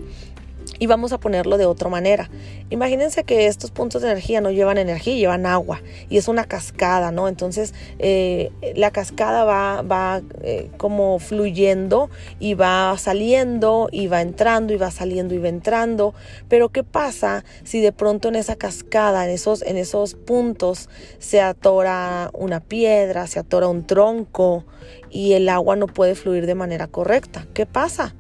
Y 0.80 0.88
vamos 0.88 1.14
a 1.14 1.20
ponerlo 1.20 1.58
de 1.58 1.66
otra 1.66 1.90
manera. 1.90 2.30
Imagínense 2.70 3.24
que 3.24 3.48
estos 3.48 3.72
puntos 3.72 4.02
de 4.02 4.12
energía 4.12 4.42
no 4.42 4.52
llevan 4.52 4.78
energía, 4.78 5.16
llevan 5.16 5.46
agua 5.46 5.82
y 6.10 6.18
es 6.18 6.28
una 6.28 6.46
cascada, 6.46 7.12
¿no? 7.12 7.28
Entonces 7.28 7.74
eh, 8.00 8.52
la 8.76 8.92
cascada 8.92 9.44
va, 9.44 9.82
va 9.82 10.22
eh, 10.42 10.70
como 10.78 11.20
fluyendo 11.20 12.10
y 12.40 12.56
va 12.56 12.98
saliendo 12.98 13.88
y 13.92 14.08
va 14.08 14.22
entrando 14.22 14.74
y 14.74 14.78
va 14.78 14.92
saliendo 14.92 15.34
y 15.34 15.38
va 15.38 15.50
entrando. 15.50 16.14
Pero 16.50 16.70
¿qué 16.70 16.84
pasa 16.84 17.44
si 17.64 17.82
de 17.82 17.92
pronto 17.92 18.28
en 18.28 18.36
esa 18.36 18.56
cascada, 18.56 19.26
en 19.26 19.32
esos, 19.32 19.62
en 19.62 19.78
esos 19.78 20.16
puntos, 20.16 20.90
se 21.20 21.42
atora 21.42 22.32
una 22.34 22.60
piedra, 22.60 23.28
se 23.28 23.40
atora 23.40 23.68
un 23.68 23.86
tronco 23.86 24.66
y 25.10 25.34
el 25.34 25.50
agua 25.50 25.76
no 25.76 25.88
puede 25.88 26.16
fluir 26.16 26.46
de 26.46 26.56
manera 26.56 26.88
correcta? 26.88 27.48
¿Qué 27.54 27.66
pasa? 27.66 28.16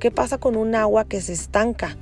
¿Qué 0.00 0.10
pasa 0.10 0.38
con 0.38 0.56
un 0.56 0.74
agua 0.74 1.04
que 1.04 1.20
se 1.20 1.34
estanca? 1.34 1.98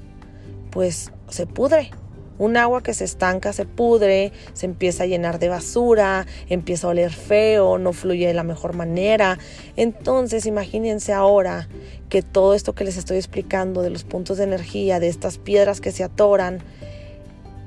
Pues 0.70 1.10
se 1.28 1.46
pudre, 1.46 1.90
Un 2.38 2.56
agua 2.56 2.84
que 2.84 2.94
se 2.94 3.02
estanca, 3.02 3.52
se 3.52 3.66
pudre, 3.66 4.30
se 4.52 4.66
empieza 4.66 5.02
a 5.02 5.06
llenar 5.06 5.40
de 5.40 5.48
basura, 5.48 6.24
empieza 6.48 6.86
a 6.86 6.90
oler 6.90 7.10
feo, 7.10 7.78
no 7.78 7.92
fluye 7.92 8.28
de 8.28 8.34
la 8.34 8.44
mejor 8.44 8.76
manera. 8.76 9.40
Entonces 9.74 10.46
imagínense 10.46 11.12
ahora 11.12 11.68
que 12.08 12.22
todo 12.22 12.54
esto 12.54 12.76
que 12.76 12.84
les 12.84 12.96
estoy 12.96 13.16
explicando 13.16 13.82
de 13.82 13.90
los 13.90 14.04
puntos 14.04 14.38
de 14.38 14.44
energía, 14.44 15.00
de 15.00 15.08
estas 15.08 15.38
piedras 15.38 15.80
que 15.80 15.90
se 15.90 16.04
atoran, 16.04 16.60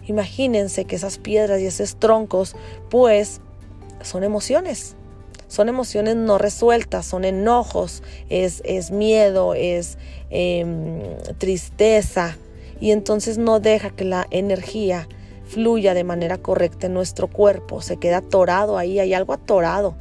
imagínense 0.08 0.86
que 0.86 0.96
esas 0.96 1.18
piedras 1.18 1.60
y 1.60 1.66
esos 1.66 1.98
troncos 1.98 2.56
pues 2.90 3.42
son 4.02 4.24
emociones 4.24 4.96
son 5.52 5.68
emociones 5.68 6.16
no 6.16 6.38
resueltas, 6.38 7.06
son 7.06 7.26
enojos, 7.26 8.04
es, 8.30 8.62
es 8.64 8.90
miedo, 8.90 9.54
es 9.54 9.98
em, 10.30 11.02
tristeza. 11.40 12.38
Y 12.80 12.92
entonces 12.92 13.38
no 13.38 13.60
deja 13.60 13.90
que 13.90 14.06
la 14.06 14.26
energía 14.32 15.10
fluya 15.44 15.94
de 15.94 16.06
manera 16.06 16.38
correcta 16.38 16.88
en 16.88 16.94
nuestro 16.94 17.28
cuerpo, 17.28 17.82
se 17.82 17.98
queda 17.98 18.20
atorado 18.20 18.78
ahí, 18.78 18.98
hay 18.98 19.14
algo 19.14 19.34
atorado. 19.34 19.96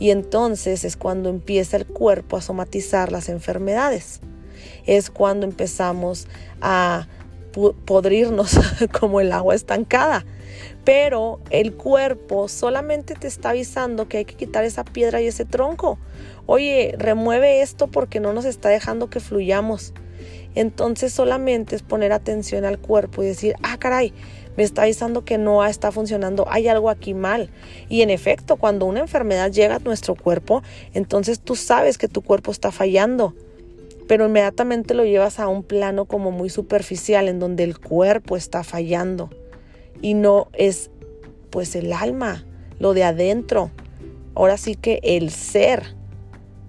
Y 0.00 0.10
entonces 0.10 0.82
es 0.82 0.96
cuando 0.96 1.28
empieza 1.28 1.76
el 1.76 1.86
cuerpo 1.86 2.36
a 2.36 2.42
somatizar 2.42 3.12
las 3.12 3.28
enfermedades. 3.28 4.18
Es 4.86 5.08
cuando 5.08 5.46
empezamos 5.46 6.26
a 6.60 7.06
podrirnos 7.84 8.58
como 9.00 9.20
el 9.20 9.30
agua 9.30 9.54
estancada 9.54 10.26
pero 10.86 11.40
el 11.50 11.74
cuerpo 11.74 12.46
solamente 12.46 13.16
te 13.16 13.26
está 13.26 13.50
avisando 13.50 14.08
que 14.08 14.18
hay 14.18 14.24
que 14.24 14.36
quitar 14.36 14.62
esa 14.62 14.84
piedra 14.84 15.20
y 15.20 15.26
ese 15.26 15.44
tronco. 15.44 15.98
Oye, 16.46 16.94
remueve 16.96 17.60
esto 17.60 17.88
porque 17.88 18.20
no 18.20 18.32
nos 18.32 18.44
está 18.44 18.68
dejando 18.68 19.10
que 19.10 19.18
fluyamos. 19.18 19.92
Entonces 20.54 21.12
solamente 21.12 21.74
es 21.74 21.82
poner 21.82 22.12
atención 22.12 22.64
al 22.64 22.78
cuerpo 22.78 23.24
y 23.24 23.26
decir, 23.26 23.56
ah, 23.64 23.78
caray, 23.78 24.12
me 24.56 24.62
está 24.62 24.82
avisando 24.82 25.24
que 25.24 25.38
no 25.38 25.66
está 25.66 25.90
funcionando, 25.90 26.46
hay 26.48 26.68
algo 26.68 26.88
aquí 26.88 27.14
mal. 27.14 27.50
Y 27.88 28.02
en 28.02 28.10
efecto, 28.10 28.54
cuando 28.54 28.86
una 28.86 29.00
enfermedad 29.00 29.50
llega 29.50 29.74
a 29.74 29.80
nuestro 29.80 30.14
cuerpo, 30.14 30.62
entonces 30.94 31.40
tú 31.40 31.56
sabes 31.56 31.98
que 31.98 32.06
tu 32.06 32.22
cuerpo 32.22 32.52
está 32.52 32.70
fallando 32.70 33.34
pero 34.08 34.26
inmediatamente 34.26 34.94
lo 34.94 35.04
llevas 35.04 35.40
a 35.40 35.48
un 35.48 35.64
plano 35.64 36.04
como 36.04 36.30
muy 36.30 36.48
superficial 36.48 37.26
en 37.26 37.40
donde 37.40 37.64
el 37.64 37.80
cuerpo 37.80 38.36
está 38.36 38.62
fallando 38.62 39.30
y 40.02 40.14
no 40.14 40.48
es 40.52 40.90
pues 41.50 41.76
el 41.76 41.92
alma, 41.92 42.44
lo 42.78 42.94
de 42.94 43.04
adentro. 43.04 43.70
Ahora 44.34 44.58
sí 44.58 44.74
que 44.74 45.00
el 45.02 45.30
ser, 45.30 45.96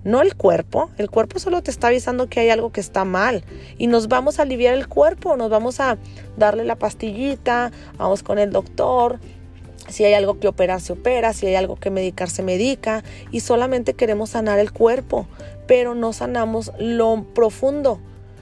no 0.04 0.22
el 0.22 0.36
cuerpo. 0.36 0.90
El 0.98 1.10
cuerpo 1.10 1.40
solo 1.40 1.62
te 1.62 1.72
está 1.72 1.88
avisando 1.88 2.30
que 2.30 2.40
hay 2.40 2.50
algo 2.50 2.72
que 2.72 2.80
está 2.80 3.04
mal 3.04 3.44
y 3.78 3.88
nos 3.88 4.08
vamos 4.08 4.40
a 4.40 4.44
aliviar 4.44 4.74
el 4.74 4.88
cuerpo, 4.88 5.36
nos 5.36 5.50
vamos 5.50 5.80
a 5.80 5.98
darle 6.38 6.64
la 6.64 6.78
pastillita, 6.78 7.72
vamos 7.98 8.24
con 8.24 8.40
el 8.40 8.52
doctor. 8.52 9.20
Si 9.90 10.04
hay 10.04 10.14
algo 10.14 10.40
que 10.40 10.48
operar, 10.48 10.82
se 10.82 10.94
opera, 10.94 11.34
si 11.34 11.48
hay 11.48 11.56
algo 11.56 11.76
que 11.76 11.90
medicar, 11.90 12.30
se 12.30 12.44
medica 12.44 13.04
y 13.32 13.42
solamente 13.42 13.94
queremos 13.94 14.32
sanar 14.32 14.60
el 14.60 14.72
cuerpo, 14.72 15.28
pero 15.66 15.96
no 15.96 16.14
sanamos 16.14 16.72
lo 16.78 17.26
profundo, 17.34 18.00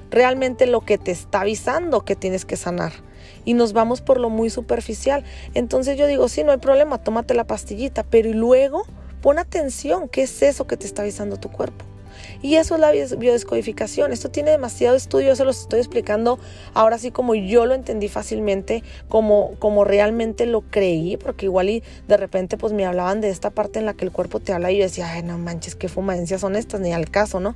realmente 0.10 0.66
lo 0.66 0.82
que 0.82 0.98
te 0.98 1.12
está 1.12 1.42
avisando 1.42 2.06
que 2.06 2.16
tienes 2.16 2.46
que 2.46 2.58
sanar 2.58 3.05
y 3.46 3.54
nos 3.54 3.74
vamos 3.74 4.02
por 4.02 4.20
lo 4.20 4.30
muy 4.30 4.50
superficial. 4.50 5.24
Entonces 5.54 5.98
yo 5.98 6.08
digo, 6.08 6.28
sí, 6.28 6.44
no 6.44 6.52
hay 6.52 6.58
problema, 6.58 6.98
tómate 6.98 7.34
la 7.34 7.46
pastillita, 7.46 8.04
pero 8.04 8.30
y 8.30 8.34
luego 8.34 8.84
pon 9.22 9.40
atención, 9.40 10.08
¿qué 10.10 10.24
es 10.24 10.42
eso 10.42 10.68
que 10.68 10.78
te 10.78 10.86
está 10.86 11.02
avisando 11.02 11.38
tu 11.38 11.50
cuerpo? 11.50 11.86
Y 12.42 12.56
eso 12.56 12.76
es 12.76 12.82
la 12.82 12.92
biodescodificación. 12.92 14.12
Esto 14.12 14.30
tiene 14.30 14.52
demasiado 14.52 14.96
estudio, 14.96 15.30
yo 15.30 15.36
se 15.36 15.46
los 15.46 15.62
estoy 15.62 15.80
explicando 15.80 16.40
ahora 16.74 16.98
sí 16.98 17.12
como 17.12 17.36
yo 17.36 17.66
lo 17.66 17.74
entendí 17.74 18.08
fácilmente, 18.08 18.84
como, 19.10 19.56
como 19.60 19.84
realmente 19.84 20.46
lo 20.46 20.62
creí, 20.62 21.18
porque 21.18 21.46
igual 21.46 21.70
y 21.70 21.84
de 22.08 22.18
repente 22.18 22.58
pues 22.58 22.74
me 22.74 22.86
hablaban 22.86 23.22
de 23.22 23.30
esta 23.30 23.50
parte 23.50 23.80
en 23.80 23.86
la 23.86 23.94
que 23.94 24.06
el 24.06 24.12
cuerpo 24.12 24.40
te 24.40 24.54
habla 24.54 24.72
y 24.72 24.78
yo 24.78 24.84
decía, 24.84 25.12
ay 25.12 25.24
no 25.24 25.38
manches, 25.38 25.76
qué 25.76 25.88
fumadencias 25.88 26.42
son 26.42 26.56
estas, 26.56 26.82
ni 26.82 26.94
al 26.94 27.10
caso, 27.10 27.40
¿no? 27.40 27.56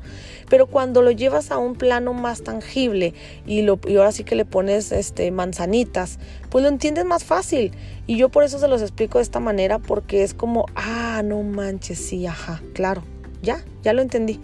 Pero 0.49 0.67
cuando 0.67 1.01
lo 1.01 1.11
llevas 1.11 1.51
a 1.51 1.57
un 1.57 1.75
plano 1.75 2.13
más 2.13 2.43
tangible 2.43 3.13
y, 3.45 3.61
lo, 3.61 3.79
y 3.87 3.97
ahora 3.97 4.11
sí 4.11 4.23
que 4.23 4.35
le 4.35 4.45
pones 4.45 4.91
este, 4.91 5.31
manzanitas, 5.31 6.19
pues 6.49 6.63
lo 6.63 6.69
entiendes 6.69 7.05
más 7.05 7.23
fácil. 7.23 7.73
Y 8.07 8.17
yo 8.17 8.29
por 8.29 8.43
eso 8.43 8.59
se 8.59 8.67
los 8.67 8.81
explico 8.81 9.19
de 9.19 9.23
esta 9.23 9.39
manera, 9.39 9.79
porque 9.79 10.23
es 10.23 10.33
como, 10.33 10.65
ah, 10.75 11.21
no 11.23 11.43
manches, 11.43 11.99
sí, 11.99 12.25
ajá, 12.25 12.61
claro 12.73 13.03
ya, 13.41 13.63
ya 13.83 13.93
lo 13.93 14.01
entendí. 14.01 14.39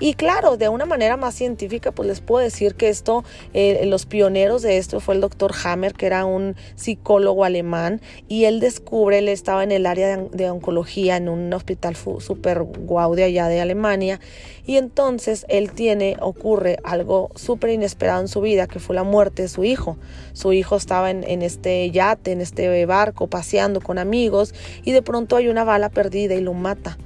Y 0.00 0.14
claro, 0.14 0.56
de 0.56 0.68
una 0.68 0.86
manera 0.86 1.16
más 1.16 1.34
científica, 1.34 1.92
pues 1.92 2.08
les 2.08 2.20
puedo 2.20 2.42
decir 2.42 2.74
que 2.74 2.88
esto, 2.88 3.24
eh, 3.52 3.86
los 3.86 4.06
pioneros 4.06 4.62
de 4.62 4.76
esto 4.76 5.00
fue 5.00 5.14
el 5.14 5.20
doctor 5.20 5.52
Hammer, 5.64 5.94
que 5.94 6.06
era 6.06 6.24
un 6.24 6.56
psicólogo 6.74 7.44
alemán, 7.44 8.00
y 8.28 8.44
él 8.44 8.60
descubre, 8.60 9.18
él 9.18 9.28
estaba 9.28 9.62
en 9.62 9.72
el 9.72 9.86
área 9.86 10.16
de, 10.16 10.50
oncología 10.50 11.16
en 11.16 11.28
un 11.28 11.52
hospital 11.52 11.96
súper 11.96 12.62
guau 12.62 13.14
de 13.14 13.24
allá 13.24 13.48
de 13.48 13.60
Alemania, 13.60 14.20
y 14.66 14.76
entonces 14.76 15.46
él 15.48 15.72
tiene, 15.72 16.16
ocurre 16.20 16.78
algo 16.84 17.30
súper 17.36 17.70
inesperado 17.70 18.20
en 18.20 18.28
su 18.28 18.40
vida, 18.40 18.66
que 18.66 18.80
fue 18.80 18.96
la 18.96 19.04
muerte 19.04 19.42
de 19.42 19.48
su 19.48 19.64
hijo. 19.64 19.96
Su 20.32 20.52
hijo 20.52 20.76
estaba 20.76 21.10
en 21.10 21.42
este 21.42 21.90
yate, 21.90 22.32
en 22.32 22.40
este 22.40 22.84
barco, 22.86 23.28
paseando 23.28 23.80
con 23.80 23.98
amigos, 23.98 24.54
y 24.82 24.92
de 24.92 25.02
pronto 25.02 25.36
hay 25.36 25.48
una 25.48 25.64
bala 25.64 25.88
perdida 25.88 26.34
y 26.34 26.40
lo 26.40 26.54
mata 26.54 26.98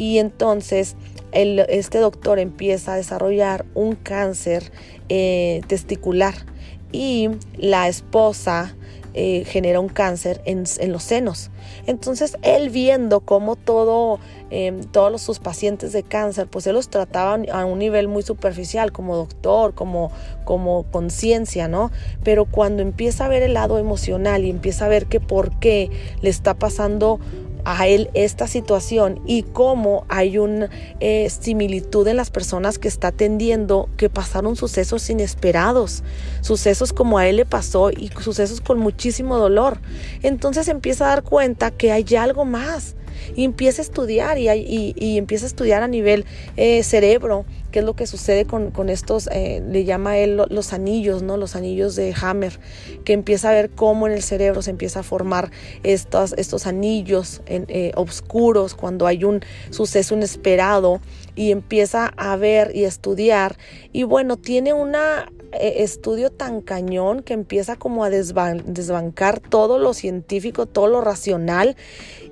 y 0.00 0.18
entonces 0.18 0.96
este 1.30 1.98
doctor 1.98 2.38
empieza 2.38 2.94
a 2.94 2.96
desarrollar 2.96 3.66
un 3.74 3.96
cáncer 3.96 4.72
eh, 5.10 5.60
testicular 5.66 6.32
y 6.90 7.28
la 7.58 7.86
esposa 7.86 8.74
eh, 9.12 9.44
genera 9.44 9.78
un 9.78 9.90
cáncer 9.90 10.40
en, 10.46 10.64
los 10.90 11.02
senos. 11.02 11.50
Entonces 11.86 12.38
él 12.40 12.70
viendo 12.70 13.20
cómo 13.20 13.56
todo, 13.56 14.20
em, 14.48 14.84
todos 14.84 15.20
sus 15.20 15.38
pacientes 15.38 15.92
de 15.92 16.02
cáncer, 16.02 16.46
pues 16.46 16.66
él 16.66 16.76
los 16.76 16.88
trataba 16.88 17.38
a 17.52 17.66
un 17.66 17.78
nivel 17.78 18.08
muy 18.08 18.22
superficial, 18.22 18.92
como 18.92 19.16
doctor, 19.16 19.74
como, 19.74 20.10
como 20.46 20.84
conciencia, 20.84 21.68
¿no? 21.68 21.90
Pero 22.24 22.46
cuando 22.46 22.80
empieza 22.80 23.26
a 23.26 23.28
ver 23.28 23.42
el 23.42 23.52
lado 23.52 23.78
emocional 23.78 24.46
y 24.46 24.50
empieza 24.50 24.86
a 24.86 24.88
ver 24.88 25.04
que 25.06 25.20
por 25.20 25.58
qué 25.60 25.90
le 26.22 26.30
está 26.30 26.54
pasando 26.54 27.20
a 27.64 27.86
él 27.86 28.10
esta 28.14 28.46
situación 28.46 29.20
y 29.26 29.42
cómo 29.42 30.04
hay 30.08 30.38
una 30.38 30.70
eh, 31.00 31.28
similitud 31.30 32.06
en 32.08 32.16
las 32.16 32.30
personas 32.30 32.78
que 32.78 32.88
está 32.88 33.08
atendiendo 33.08 33.88
que 33.96 34.08
pasaron 34.08 34.56
sucesos 34.56 35.08
inesperados, 35.10 36.02
sucesos 36.40 36.92
como 36.92 37.18
a 37.18 37.26
él 37.26 37.36
le 37.36 37.46
pasó 37.46 37.90
y 37.90 38.10
sucesos 38.20 38.60
con 38.60 38.78
muchísimo 38.78 39.38
dolor. 39.38 39.80
Entonces 40.22 40.68
empieza 40.68 41.06
a 41.06 41.08
dar 41.08 41.22
cuenta 41.22 41.70
que 41.70 41.92
hay 41.92 42.04
algo 42.16 42.44
más 42.44 42.96
y 43.36 43.44
empieza 43.44 43.82
a 43.82 43.84
estudiar 43.84 44.38
y, 44.38 44.48
y, 44.96 45.18
empieza 45.18 45.46
a 45.46 45.48
estudiar 45.48 45.82
a 45.82 45.88
nivel 45.88 46.24
eh, 46.56 46.82
cerebro 46.82 47.44
qué 47.70 47.80
es 47.80 47.84
lo 47.84 47.94
que 47.94 48.06
sucede 48.06 48.44
con, 48.46 48.70
con 48.70 48.88
estos, 48.88 49.28
eh, 49.32 49.62
le 49.66 49.84
llama 49.84 50.18
él 50.18 50.36
los 50.48 50.72
anillos, 50.72 51.22
¿no? 51.22 51.36
Los 51.36 51.56
anillos 51.56 51.96
de 51.96 52.14
Hammer, 52.20 52.58
que 53.04 53.12
empieza 53.12 53.50
a 53.50 53.52
ver 53.52 53.70
cómo 53.70 54.06
en 54.06 54.12
el 54.12 54.22
cerebro 54.22 54.62
se 54.62 54.70
empieza 54.70 55.00
a 55.00 55.02
formar 55.02 55.50
estos, 55.82 56.34
estos 56.34 56.66
anillos 56.66 57.42
en, 57.46 57.66
eh, 57.68 57.92
oscuros 57.96 58.74
cuando 58.74 59.06
hay 59.06 59.24
un 59.24 59.40
suceso 59.70 60.14
inesperado 60.14 61.00
y 61.36 61.52
empieza 61.52 62.06
a 62.16 62.36
ver 62.36 62.72
y 62.74 62.84
estudiar. 62.84 63.56
Y 63.92 64.02
bueno, 64.02 64.36
tiene 64.36 64.72
un 64.72 64.94
estudio 65.52 66.30
tan 66.30 66.60
cañón 66.60 67.22
que 67.22 67.32
empieza 67.32 67.76
como 67.76 68.04
a 68.04 68.10
desbancar 68.10 69.40
todo 69.40 69.78
lo 69.78 69.94
científico, 69.94 70.66
todo 70.66 70.86
lo 70.86 71.00
racional 71.00 71.76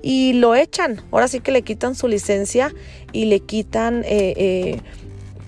y 0.01 0.33
lo 0.33 0.55
echan. 0.55 1.01
Ahora 1.11 1.27
sí 1.27 1.39
que 1.39 1.51
le 1.51 1.61
quitan 1.61 1.95
su 1.95 2.07
licencia 2.07 2.73
y 3.11 3.25
le 3.25 3.39
quitan 3.39 4.03
eh, 4.05 4.79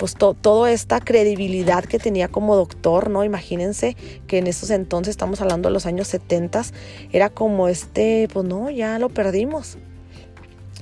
pues 0.01 0.15
toda 0.15 0.72
esta 0.72 1.00
credibilidad 1.00 1.84
que 1.84 2.00
tenía 2.00 2.27
como 2.27 2.55
doctor, 2.55 3.12
¿no? 3.12 3.24
Imagínense 3.24 3.96
que 4.25 4.39
en 4.39 4.48
esos 4.48 4.72
entonces, 4.72 5.12
estamos 5.12 5.41
hablando 5.41 5.70
de 5.70 5.74
los 5.74 5.86
años 5.86 6.08
70, 6.08 6.63
era 7.12 7.29
como 7.29 7.67
este, 7.67 8.27
pues 8.34 8.43
no, 8.48 8.72
ya 8.72 8.98
lo 8.98 9.10
perdimos. 9.10 9.77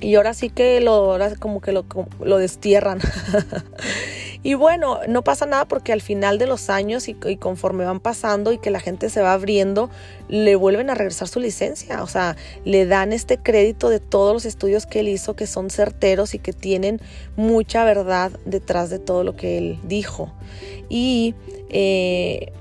Y 0.00 0.14
ahora 0.14 0.32
sí 0.32 0.48
que 0.48 0.80
lo, 0.80 0.92
ahora 0.92 1.36
como 1.36 1.60
que 1.60 1.72
lo, 1.72 1.84
lo 2.18 2.38
destierran. 2.38 3.00
Y 4.42 4.54
bueno, 4.54 5.00
no 5.06 5.22
pasa 5.22 5.44
nada 5.44 5.66
porque 5.66 5.92
al 5.92 6.00
final 6.00 6.38
de 6.38 6.46
los 6.46 6.70
años 6.70 7.08
y, 7.08 7.14
conforme 7.14 7.84
van 7.84 8.00
pasando 8.00 8.52
y 8.52 8.58
que 8.58 8.70
la 8.70 8.80
gente 8.80 9.10
se 9.10 9.20
va 9.20 9.34
abriendo, 9.34 9.90
le 10.28 10.56
vuelven 10.56 10.88
a 10.88 10.94
regresar 10.94 11.28
su 11.28 11.40
licencia. 11.40 12.02
O 12.02 12.06
sea, 12.06 12.36
le 12.64 12.86
dan 12.86 13.12
este 13.12 13.36
crédito 13.38 13.90
de 13.90 14.00
todos 14.00 14.32
los 14.32 14.46
estudios 14.46 14.86
que 14.86 15.00
él 15.00 15.08
hizo 15.08 15.36
que 15.36 15.46
son 15.46 15.68
certeros 15.68 16.34
y 16.34 16.38
que 16.38 16.52
tienen 16.52 17.00
mucha 17.36 17.84
verdad 17.84 18.32
detrás 18.46 18.88
de 18.88 18.98
todo 18.98 19.24
lo 19.24 19.36
que 19.36 19.58
él 19.58 19.78
dijo. 19.84 20.32
Y 20.88 21.34
eh, 21.68 22.52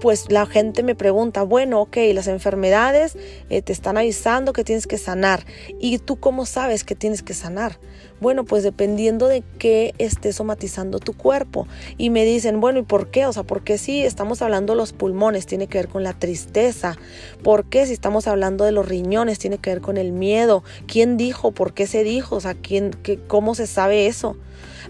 pues 0.00 0.30
la 0.30 0.46
gente 0.46 0.82
me 0.82 0.94
pregunta, 0.94 1.42
bueno, 1.42 1.80
ok, 1.80 1.96
las 2.12 2.26
enfermedades 2.26 3.16
eh, 3.50 3.62
te 3.62 3.72
están 3.72 3.98
avisando 3.98 4.52
que 4.52 4.64
tienes 4.64 4.86
que 4.86 4.98
sanar. 4.98 5.44
¿Y 5.78 5.98
tú 5.98 6.16
cómo 6.16 6.46
sabes 6.46 6.84
que 6.84 6.94
tienes 6.94 7.22
que 7.22 7.34
sanar? 7.34 7.78
Bueno, 8.20 8.44
pues 8.44 8.62
dependiendo 8.62 9.28
de 9.28 9.42
qué 9.58 9.94
esté 9.98 10.32
somatizando 10.32 10.98
tu 10.98 11.12
cuerpo. 11.12 11.66
Y 11.98 12.10
me 12.10 12.24
dicen, 12.24 12.60
bueno, 12.60 12.78
¿y 12.78 12.82
por 12.82 13.10
qué? 13.10 13.26
O 13.26 13.32
sea, 13.32 13.42
¿por 13.42 13.62
qué 13.62 13.78
si 13.78 14.02
estamos 14.04 14.42
hablando 14.42 14.72
de 14.72 14.78
los 14.78 14.92
pulmones 14.92 15.46
tiene 15.46 15.66
que 15.66 15.78
ver 15.78 15.88
con 15.88 16.02
la 16.02 16.12
tristeza? 16.14 16.96
¿Por 17.42 17.66
qué 17.66 17.86
si 17.86 17.92
estamos 17.92 18.26
hablando 18.26 18.64
de 18.64 18.72
los 18.72 18.88
riñones 18.88 19.38
tiene 19.38 19.58
que 19.58 19.70
ver 19.70 19.80
con 19.80 19.96
el 19.96 20.12
miedo? 20.12 20.64
¿Quién 20.86 21.16
dijo? 21.16 21.52
¿Por 21.52 21.74
qué 21.74 21.86
se 21.86 22.04
dijo? 22.04 22.36
O 22.36 22.40
sea, 22.40 22.54
¿quién, 22.54 22.90
qué, 23.02 23.18
¿cómo 23.18 23.54
se 23.54 23.66
sabe 23.66 24.06
eso? 24.06 24.36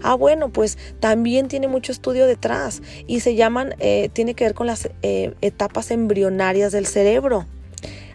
Ah, 0.03 0.15
bueno, 0.15 0.49
pues 0.49 0.77
también 0.99 1.47
tiene 1.47 1.67
mucho 1.67 1.91
estudio 1.91 2.27
detrás 2.27 2.81
y 3.07 3.21
se 3.21 3.35
llaman, 3.35 3.75
eh, 3.79 4.09
tiene 4.13 4.35
que 4.35 4.43
ver 4.43 4.53
con 4.53 4.67
las 4.67 4.89
eh, 5.01 5.33
etapas 5.41 5.91
embrionarias 5.91 6.71
del 6.71 6.85
cerebro. 6.85 7.45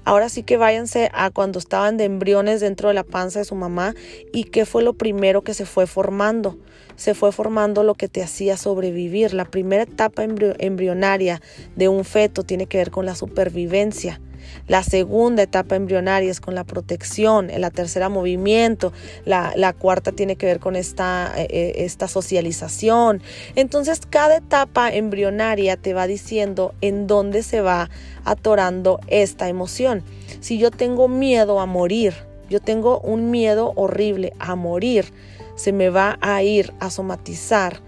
Ahora 0.04 0.28
sí 0.28 0.42
que 0.42 0.56
váyanse 0.56 1.10
a 1.14 1.30
cuando 1.30 1.58
estaban 1.58 1.96
de 1.96 2.04
embriones 2.04 2.60
dentro 2.60 2.88
de 2.88 2.94
la 2.94 3.04
panza 3.04 3.38
de 3.38 3.44
su 3.44 3.54
mamá 3.54 3.94
y 4.32 4.44
qué 4.44 4.66
fue 4.66 4.82
lo 4.82 4.94
primero 4.94 5.42
que 5.42 5.54
se 5.54 5.64
fue 5.64 5.86
formando. 5.86 6.58
Se 6.96 7.14
fue 7.14 7.30
formando 7.30 7.84
lo 7.84 7.94
que 7.94 8.08
te 8.08 8.22
hacía 8.22 8.56
sobrevivir. 8.56 9.32
La 9.32 9.44
primera 9.44 9.84
etapa 9.84 10.24
embrionaria 10.24 11.40
de 11.76 11.88
un 11.88 12.04
feto 12.04 12.42
tiene 12.42 12.66
que 12.66 12.78
ver 12.78 12.90
con 12.90 13.06
la 13.06 13.14
supervivencia. 13.14 14.20
La 14.68 14.82
segunda 14.82 15.42
etapa 15.42 15.76
embrionaria 15.76 16.30
es 16.30 16.40
con 16.40 16.54
la 16.54 16.64
protección, 16.64 17.50
la 17.56 17.70
tercera 17.70 18.08
movimiento, 18.08 18.92
la, 19.24 19.74
cuarta 19.78 20.12
tiene 20.12 20.36
que 20.36 20.46
ver 20.46 20.60
con 20.60 20.76
esta, 20.76 21.32
eh, 21.36 21.46
eh, 21.50 21.72
esta 21.78 22.08
socialización. 22.08 23.22
Entonces 23.56 24.00
cada 24.08 24.36
etapa 24.36 24.92
embrionaria 24.92 25.76
te 25.76 25.94
va 25.94 26.06
diciendo 26.06 26.74
en 26.80 27.06
dónde 27.06 27.42
se 27.42 27.60
va 27.60 27.90
atorando 28.24 29.00
esta 29.08 29.48
emoción. 29.48 30.02
Si 30.40 30.58
yo 30.58 30.70
tengo 30.70 31.08
miedo 31.08 31.60
a 31.60 31.66
morir, 31.66 32.14
yo 32.48 32.60
tengo 32.60 33.00
un 33.00 33.30
miedo 33.30 33.72
horrible 33.76 34.32
a 34.38 34.54
morir, 34.56 35.06
se 35.56 35.72
me 35.72 35.90
va 35.90 36.18
a 36.20 36.42
ir 36.42 36.72
a 36.80 36.90
somatizar 36.90 37.80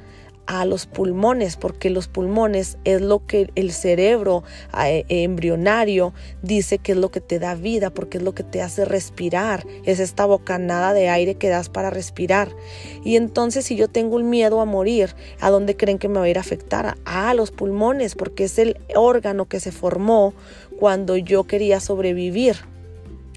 a 0.46 0.64
los 0.64 0.86
pulmones, 0.86 1.56
porque 1.56 1.90
los 1.90 2.08
pulmones 2.08 2.78
es 2.84 3.00
lo 3.00 3.26
que 3.26 3.50
el 3.54 3.72
cerebro 3.72 4.44
eh, 4.84 5.04
embrionario 5.08 6.12
dice 6.42 6.78
que 6.78 6.92
es 6.92 6.98
lo 6.98 7.10
que 7.10 7.20
te 7.20 7.38
da 7.38 7.54
vida, 7.54 7.90
porque 7.90 8.18
es 8.18 8.24
lo 8.24 8.34
que 8.34 8.42
te 8.42 8.62
hace 8.62 8.84
respirar, 8.84 9.66
es 9.84 10.00
esta 10.00 10.26
bocanada 10.26 10.92
de 10.92 11.08
aire 11.08 11.36
que 11.36 11.48
das 11.48 11.68
para 11.68 11.90
respirar. 11.90 12.48
Y 13.04 13.16
entonces 13.16 13.64
si 13.64 13.76
yo 13.76 13.88
tengo 13.88 14.16
un 14.16 14.30
miedo 14.30 14.60
a 14.60 14.64
morir, 14.64 15.14
¿a 15.40 15.50
dónde 15.50 15.76
creen 15.76 15.98
que 15.98 16.08
me 16.08 16.18
va 16.18 16.26
a 16.26 16.28
ir 16.28 16.38
a 16.38 16.42
afectar? 16.42 16.96
A 17.04 17.34
los 17.34 17.50
pulmones, 17.50 18.14
porque 18.14 18.44
es 18.44 18.58
el 18.58 18.78
órgano 18.94 19.46
que 19.46 19.60
se 19.60 19.72
formó 19.72 20.34
cuando 20.78 21.16
yo 21.16 21.44
quería 21.44 21.80
sobrevivir. 21.80 22.73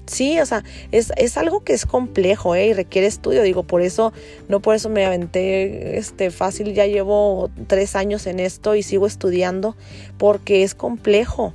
Sí, 0.08 0.40
o 0.40 0.46
sea, 0.46 0.64
es, 0.90 1.12
es, 1.16 1.36
algo 1.36 1.62
que 1.62 1.74
es 1.74 1.84
complejo 1.84 2.54
¿eh? 2.54 2.68
y 2.68 2.72
requiere 2.72 3.06
estudio. 3.06 3.42
Digo, 3.42 3.62
por 3.62 3.82
eso, 3.82 4.12
no 4.48 4.60
por 4.60 4.74
eso 4.74 4.88
me 4.88 5.04
aventé 5.04 5.98
este, 5.98 6.30
fácil. 6.30 6.72
Ya 6.72 6.86
llevo 6.86 7.50
tres 7.66 7.94
años 7.94 8.26
en 8.26 8.40
esto 8.40 8.74
y 8.74 8.82
sigo 8.82 9.06
estudiando 9.06 9.76
porque 10.16 10.62
es 10.62 10.74
complejo. 10.74 11.52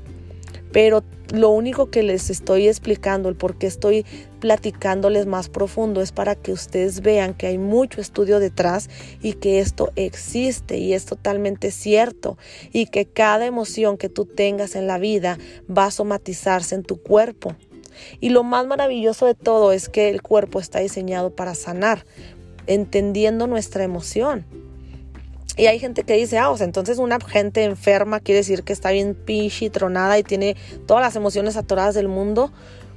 Pero 0.72 1.04
lo 1.34 1.50
único 1.50 1.90
que 1.90 2.04
les 2.04 2.30
estoy 2.30 2.68
explicando, 2.68 3.28
el 3.28 3.36
por 3.36 3.56
qué 3.58 3.66
estoy 3.66 4.06
platicándoles 4.40 5.26
más 5.26 5.50
profundo, 5.50 6.02
es 6.02 6.12
para 6.12 6.36
que 6.36 6.52
ustedes 6.52 7.02
vean 7.02 7.34
que 7.34 7.48
hay 7.48 7.58
mucho 7.58 8.02
estudio 8.02 8.40
detrás 8.40 8.88
y 9.22 9.34
que 9.34 9.60
esto 9.60 9.92
existe 9.96 10.78
y 10.78 10.94
es 10.94 11.06
totalmente 11.06 11.72
cierto 11.72 12.38
y 12.72 12.86
que 12.86 13.06
cada 13.06 13.48
emoción 13.48 13.98
que 13.98 14.10
tú 14.10 14.26
tengas 14.26 14.76
en 14.76 14.86
la 14.86 15.00
vida 15.00 15.40
va 15.76 15.86
a 15.86 15.92
somatizarse 15.92 16.76
en 16.76 16.84
tu 16.84 17.02
cuerpo. 17.02 17.56
Y 18.20 18.30
lo 18.30 18.44
más 18.44 18.66
maravilloso 18.68 19.26
de 19.26 19.36
todo 19.36 19.72
es 19.72 19.90
que 19.90 20.10
el 20.10 20.22
cuerpo 20.22 20.60
está 20.60 20.80
diseñado 20.80 21.36
para 21.36 21.56
sanar, 21.56 22.06
entendiendo 22.68 23.48
nuestra 23.48 23.84
emoción. 23.84 24.46
Y 25.56 25.68
hay 25.68 25.78
gente 25.80 26.04
que 26.04 26.14
dice, 26.14 26.40
ah, 26.40 26.50
o 26.50 26.58
sea, 26.58 26.66
entonces 26.66 26.98
una 26.98 27.20
gente 27.20 27.64
enferma 27.64 28.20
quiere 28.20 28.40
decir 28.40 28.64
que 28.64 28.74
está 28.74 28.90
bien 28.92 29.14
pichi, 29.14 29.70
tronada 29.70 30.18
y 30.18 30.24
tiene 30.24 30.56
todas 30.88 31.04
las 31.04 31.16
emociones 31.16 31.58
atoradas 31.58 31.94
del 31.94 32.08
mundo. 32.08 32.52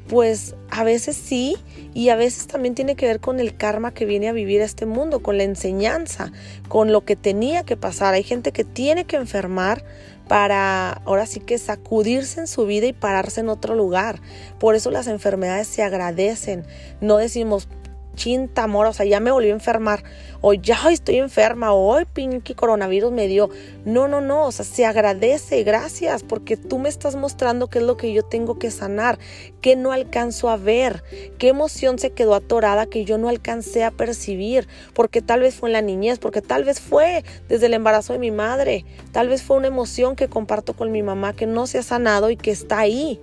Pues 0.09 0.55
a 0.71 0.85
veces 0.85 1.17
sí, 1.17 1.57
y 1.93 2.11
a 2.11 2.17
veces 2.17 2.47
también 2.47 2.77
tiene 2.77 2.95
que 2.95 3.07
ver 3.07 3.19
con 3.19 3.41
el 3.41 3.57
karma 3.57 3.93
que 3.93 4.05
viene 4.05 4.29
a 4.29 4.33
vivir 4.33 4.61
este 4.61 4.87
mundo, 4.87 5.21
con 5.21 5.37
la 5.37 5.43
enseñanza, 5.43 6.31
con 6.69 6.93
lo 6.93 7.05
que 7.05 7.17
tenía 7.17 7.65
que 7.65 7.77
pasar. 7.77 8.15
Hay 8.15 8.23
gente 8.23 8.53
que 8.53 8.63
tiene 8.63 9.05
que 9.05 9.17
enfermar 9.17 9.85
para 10.29 10.93
ahora 11.05 11.27
sí 11.27 11.41
que 11.41 11.59
sacudirse 11.59 12.41
en 12.41 12.47
su 12.47 12.67
vida 12.67 12.87
y 12.87 12.93
pararse 12.93 13.41
en 13.41 13.49
otro 13.49 13.75
lugar. 13.75 14.21
Por 14.59 14.75
eso 14.75 14.91
las 14.91 15.07
enfermedades 15.07 15.69
se 15.69 15.83
agradecen. 15.83 16.65
No 17.01 17.19
decimos, 17.19 17.69
chinta, 18.17 18.65
amor, 18.65 18.87
o 18.87 18.93
sea, 18.93 19.07
ya 19.07 19.21
me 19.21 19.31
volvió 19.31 19.53
a 19.53 19.55
enfermar, 19.55 20.03
o 20.41 20.53
ya 20.55 20.77
estoy 20.91 21.19
enferma, 21.19 21.73
o 21.73 21.87
hoy 21.87 22.05
pinky 22.05 22.55
coronavirus 22.55 23.13
me 23.13 23.29
dio. 23.29 23.49
No, 23.85 24.09
no, 24.09 24.21
no, 24.21 24.47
o 24.47 24.53
sea, 24.53 24.65
se 24.65 24.85
agradece, 24.85 25.63
gracias, 25.63 26.25
porque 26.25 26.57
tú 26.57 26.79
me 26.79 26.89
estás 26.89 27.15
mostrando 27.15 27.69
qué 27.69 27.79
es 27.79 27.85
lo 27.85 27.97
que 27.97 28.13
yo 28.13 28.25
tengo 28.25 28.59
que 28.59 28.73
sanar, 28.73 29.21
que 29.61 29.77
no 29.77 29.93
alcanzo 29.93 30.51
a 30.51 30.57
ver, 30.57 31.05
qué 31.39 31.49
emoción 31.49 31.99
se 32.01 32.11
quedó 32.11 32.35
atorada 32.35 32.87
que 32.87 33.05
yo 33.05 33.19
no 33.19 33.29
alcancé 33.29 33.85
a 33.85 33.93
percibir, 33.93 34.67
porque 34.95 35.23
tal 35.23 35.41
vez 35.41 35.55
fue 35.55 35.69
en 35.69 35.75
la 35.75 35.83
niñez, 35.83 36.19
porque 36.19 36.43
tal 36.43 36.65
vez 36.65 36.81
fue 36.81 37.25
desde 37.49 37.67
el 37.67 37.75
embarazo 37.75 38.13
de 38.13 38.19
mi 38.19 38.33
madre, 38.33 38.85
tal 39.13 39.29
vez 39.29 39.43
fue 39.43 39.57
una 39.57 39.69
emoción 39.69 40.17
que 40.17 40.29
comparto 40.29 40.73
con 40.75 40.91
mi 40.91 41.03
mamá 41.03 41.35
que 41.35 41.47
no 41.47 41.67
se 41.67 41.79
ha 41.79 41.83
sanado 41.83 42.31
y 42.31 42.37
que 42.37 42.51
está 42.51 42.81
ahí. 42.81 43.21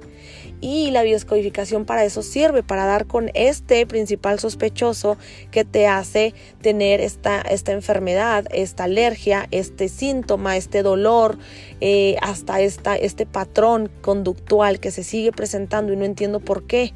Y 0.63 0.91
la 0.91 1.03
bioscodificación 1.03 1.83
para 1.83 2.05
eso 2.05 2.21
sirve, 2.21 2.63
para 2.63 2.85
dar 2.85 3.05
con 3.05 3.29
este 3.33 3.85
principal 3.85 4.39
sospechoso 4.39 5.17
que 5.51 5.65
te 5.65 5.87
hace 5.87 6.33
tener 6.61 7.01
esta, 7.01 7.41
esta 7.41 7.73
enfermedad, 7.73 8.45
esta 8.49 8.85
alergia, 8.85 9.45
este 9.51 9.89
síntoma, 9.89 10.55
este 10.55 10.81
dolor, 10.81 11.37
eh, 11.81 12.15
hasta 12.21 12.61
esta, 12.61 12.95
este 12.95 13.25
patrón 13.25 13.91
conductual 13.99 14.79
que 14.79 14.91
se 14.91 15.03
sigue 15.03 15.33
presentando 15.33 15.91
y 15.91 15.97
no 15.97 16.05
entiendo 16.05 16.39
por 16.39 16.63
qué. 16.65 16.93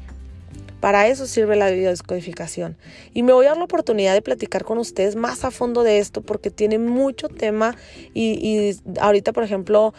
Para 0.80 1.08
eso 1.08 1.26
sirve 1.26 1.54
la 1.54 1.68
biodescodificación. 1.70 2.78
Y 3.12 3.22
me 3.22 3.34
voy 3.34 3.44
a 3.44 3.48
dar 3.50 3.58
la 3.58 3.64
oportunidad 3.64 4.14
de 4.14 4.22
platicar 4.22 4.64
con 4.64 4.78
ustedes 4.78 5.14
más 5.14 5.44
a 5.44 5.50
fondo 5.50 5.82
de 5.82 5.98
esto 5.98 6.22
porque 6.22 6.50
tiene 6.50 6.78
mucho 6.78 7.28
tema 7.28 7.76
y, 8.14 8.74
ahorita, 8.98 9.34
por 9.34 9.44
ejemplo, 9.44 9.92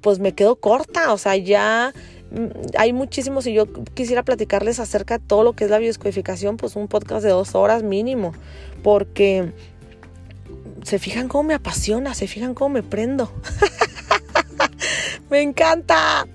pues 0.00 0.18
me 0.18 0.32
quedo 0.32 0.56
corta, 0.56 1.12
o 1.12 1.18
sea, 1.18 1.36
ya 1.36 1.92
hay 2.78 2.92
muchísimos 2.92 3.46
y 3.46 3.52
yo 3.52 3.66
quisiera 3.94 4.22
platicarles 4.22 4.80
acerca 4.80 5.18
de 5.18 5.24
todo 5.24 5.44
lo 5.44 5.52
que 5.54 5.64
es 5.64 5.70
la 5.70 5.78
biodescodificación, 5.78 6.56
pues 6.56 6.76
un 6.76 6.88
podcast 6.88 7.24
de 7.24 7.30
dos 7.30 7.54
horas 7.54 7.82
mínimo, 7.82 8.32
porque 8.82 9.52
se 10.84 10.98
fijan 10.98 11.28
cómo 11.28 11.44
me 11.44 11.54
apasiona, 11.54 12.14
se 12.14 12.26
fijan 12.26 12.54
cómo 12.54 12.70
me 12.70 12.82
prendo. 12.82 13.32
me 15.30 15.42
encanta. 15.42 16.26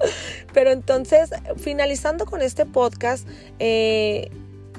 Pero 0.53 0.71
entonces, 0.71 1.29
finalizando 1.57 2.25
con 2.25 2.41
este 2.41 2.65
podcast, 2.65 3.27
eh, 3.59 4.29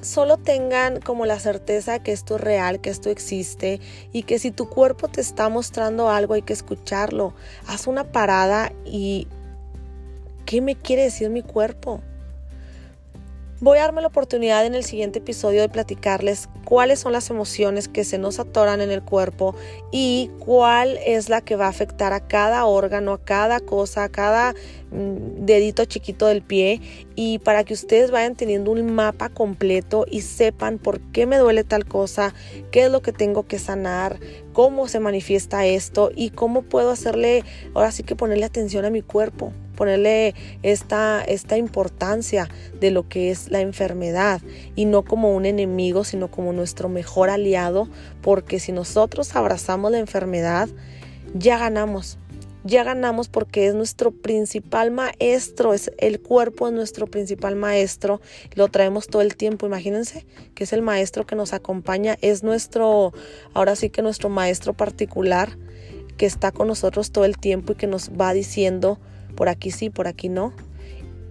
solo 0.00 0.36
tengan 0.36 1.00
como 1.00 1.26
la 1.26 1.38
certeza 1.38 2.02
que 2.02 2.12
esto 2.12 2.36
es 2.36 2.40
real, 2.40 2.80
que 2.80 2.90
esto 2.90 3.10
existe 3.10 3.80
y 4.12 4.22
que 4.22 4.38
si 4.38 4.50
tu 4.50 4.68
cuerpo 4.68 5.08
te 5.08 5.20
está 5.20 5.48
mostrando 5.48 6.10
algo 6.10 6.34
hay 6.34 6.42
que 6.42 6.52
escucharlo. 6.52 7.34
Haz 7.66 7.86
una 7.86 8.04
parada 8.04 8.72
y 8.84 9.28
¿Qué 10.48 10.62
me 10.62 10.76
quiere 10.76 11.02
decir 11.02 11.28
mi 11.28 11.42
cuerpo? 11.42 12.00
Voy 13.60 13.76
a 13.76 13.82
darme 13.82 14.00
la 14.00 14.08
oportunidad 14.08 14.64
en 14.64 14.74
el 14.74 14.82
siguiente 14.82 15.18
episodio 15.18 15.60
de 15.60 15.68
platicarles 15.68 16.48
cuáles 16.64 17.00
son 17.00 17.12
las 17.12 17.28
emociones 17.28 17.86
que 17.86 18.02
se 18.02 18.16
nos 18.16 18.38
atoran 18.38 18.80
en 18.80 18.90
el 18.90 19.02
cuerpo 19.02 19.54
y 19.92 20.30
cuál 20.38 20.98
es 21.04 21.28
la 21.28 21.42
que 21.42 21.56
va 21.56 21.66
a 21.66 21.68
afectar 21.68 22.14
a 22.14 22.26
cada 22.26 22.64
órgano, 22.64 23.12
a 23.12 23.22
cada 23.22 23.60
cosa, 23.60 24.04
a 24.04 24.08
cada 24.08 24.54
mm, 24.90 25.44
dedito 25.44 25.84
chiquito 25.84 26.24
del 26.24 26.40
pie 26.40 26.80
y 27.14 27.40
para 27.40 27.62
que 27.64 27.74
ustedes 27.74 28.10
vayan 28.10 28.34
teniendo 28.34 28.70
un 28.70 28.94
mapa 28.94 29.28
completo 29.28 30.06
y 30.10 30.22
sepan 30.22 30.78
por 30.78 30.98
qué 31.12 31.26
me 31.26 31.36
duele 31.36 31.62
tal 31.62 31.84
cosa, 31.84 32.32
qué 32.70 32.86
es 32.86 32.90
lo 32.90 33.02
que 33.02 33.12
tengo 33.12 33.46
que 33.46 33.58
sanar, 33.58 34.18
cómo 34.54 34.88
se 34.88 34.98
manifiesta 34.98 35.66
esto 35.66 36.10
y 36.16 36.30
cómo 36.30 36.62
puedo 36.62 36.90
hacerle, 36.90 37.44
ahora 37.74 37.92
sí 37.92 38.02
que 38.02 38.16
ponerle 38.16 38.46
atención 38.46 38.86
a 38.86 38.90
mi 38.90 39.02
cuerpo 39.02 39.52
ponerle 39.78 40.34
esta, 40.64 41.22
esta 41.22 41.56
importancia 41.56 42.48
de 42.80 42.90
lo 42.90 43.08
que 43.08 43.30
es 43.30 43.48
la 43.48 43.60
enfermedad 43.60 44.42
y 44.74 44.86
no 44.86 45.04
como 45.04 45.36
un 45.36 45.46
enemigo, 45.46 46.02
sino 46.02 46.32
como 46.32 46.52
nuestro 46.52 46.88
mejor 46.88 47.30
aliado, 47.30 47.88
porque 48.20 48.58
si 48.58 48.72
nosotros 48.72 49.36
abrazamos 49.36 49.92
la 49.92 49.98
enfermedad, 49.98 50.68
ya 51.32 51.58
ganamos. 51.58 52.18
Ya 52.64 52.82
ganamos 52.82 53.28
porque 53.28 53.68
es 53.68 53.74
nuestro 53.74 54.10
principal 54.10 54.90
maestro, 54.90 55.72
es 55.72 55.92
el 55.98 56.20
cuerpo 56.20 56.66
es 56.66 56.74
nuestro 56.74 57.06
principal 57.06 57.54
maestro, 57.54 58.20
lo 58.56 58.66
traemos 58.66 59.06
todo 59.06 59.22
el 59.22 59.36
tiempo, 59.36 59.64
imagínense 59.64 60.26
que 60.56 60.64
es 60.64 60.72
el 60.72 60.82
maestro 60.82 61.24
que 61.24 61.36
nos 61.36 61.52
acompaña, 61.52 62.18
es 62.20 62.42
nuestro, 62.42 63.12
ahora 63.54 63.76
sí 63.76 63.90
que 63.90 64.02
nuestro 64.02 64.28
maestro 64.28 64.74
particular 64.74 65.56
que 66.16 66.26
está 66.26 66.50
con 66.50 66.66
nosotros 66.66 67.12
todo 67.12 67.24
el 67.24 67.38
tiempo 67.38 67.72
y 67.72 67.76
que 67.76 67.86
nos 67.86 68.10
va 68.10 68.34
diciendo 68.34 68.98
por 69.38 69.48
aquí 69.48 69.70
sí, 69.70 69.88
por 69.88 70.08
aquí 70.08 70.28
no. 70.28 70.52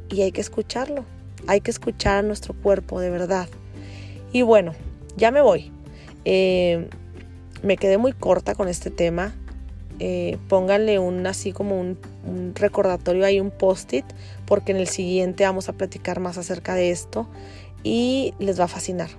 Y 0.10 0.22
hay 0.22 0.32
que 0.32 0.40
escucharlo, 0.40 1.04
hay 1.46 1.60
que 1.60 1.72
escuchar 1.72 2.20
a 2.20 2.22
nuestro 2.22 2.54
cuerpo 2.54 3.02
de 3.02 3.10
verdad. 3.10 3.50
Y 4.32 4.44
bueno, 4.44 4.72
ya 5.18 5.30
me 5.30 5.42
voy. 5.42 5.74
Eh, 6.24 6.88
me 7.64 7.76
quedé 7.76 7.98
muy 7.98 8.14
corta 8.14 8.56
con 8.56 8.70
este 8.70 8.92
tema. 8.92 9.36
Eh, 10.00 10.38
pónganle 10.48 11.00
un 11.00 11.28
así 11.28 11.52
como 11.52 11.78
un, 11.78 11.98
un 12.26 12.56
recordatorio 12.56 13.26
ahí, 13.26 13.42
un 13.42 13.52
post-it, 13.52 14.06
porque 14.46 14.72
en 14.72 14.78
el 14.78 14.88
siguiente 14.88 15.44
vamos 15.44 15.68
a 15.68 15.74
platicar 15.74 16.22
más 16.22 16.38
acerca 16.38 16.76
de 16.76 16.92
esto 16.92 17.28
y 17.84 18.34
les 18.40 18.58
va 18.58 18.66
a 18.66 18.70
fascinar. 18.70 19.10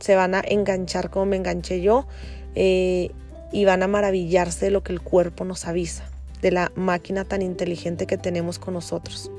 Se 0.00 0.14
van 0.14 0.34
a 0.34 0.40
enganchar 0.40 1.10
como 1.10 1.26
me 1.26 1.36
enganché 1.36 1.82
yo 1.82 2.06
eh, 2.54 3.10
y 3.52 3.66
van 3.66 3.82
a 3.82 3.88
maravillarse 3.88 4.64
de 4.64 4.70
lo 4.70 4.82
que 4.82 4.92
el 4.92 5.02
cuerpo 5.02 5.44
nos 5.44 5.66
avisa, 5.66 6.08
de 6.40 6.50
la 6.50 6.72
máquina 6.74 7.24
tan 7.24 7.42
inteligente 7.42 8.06
que 8.06 8.16
tenemos 8.16 8.58
con 8.58 8.74
nosotros. 8.74 9.30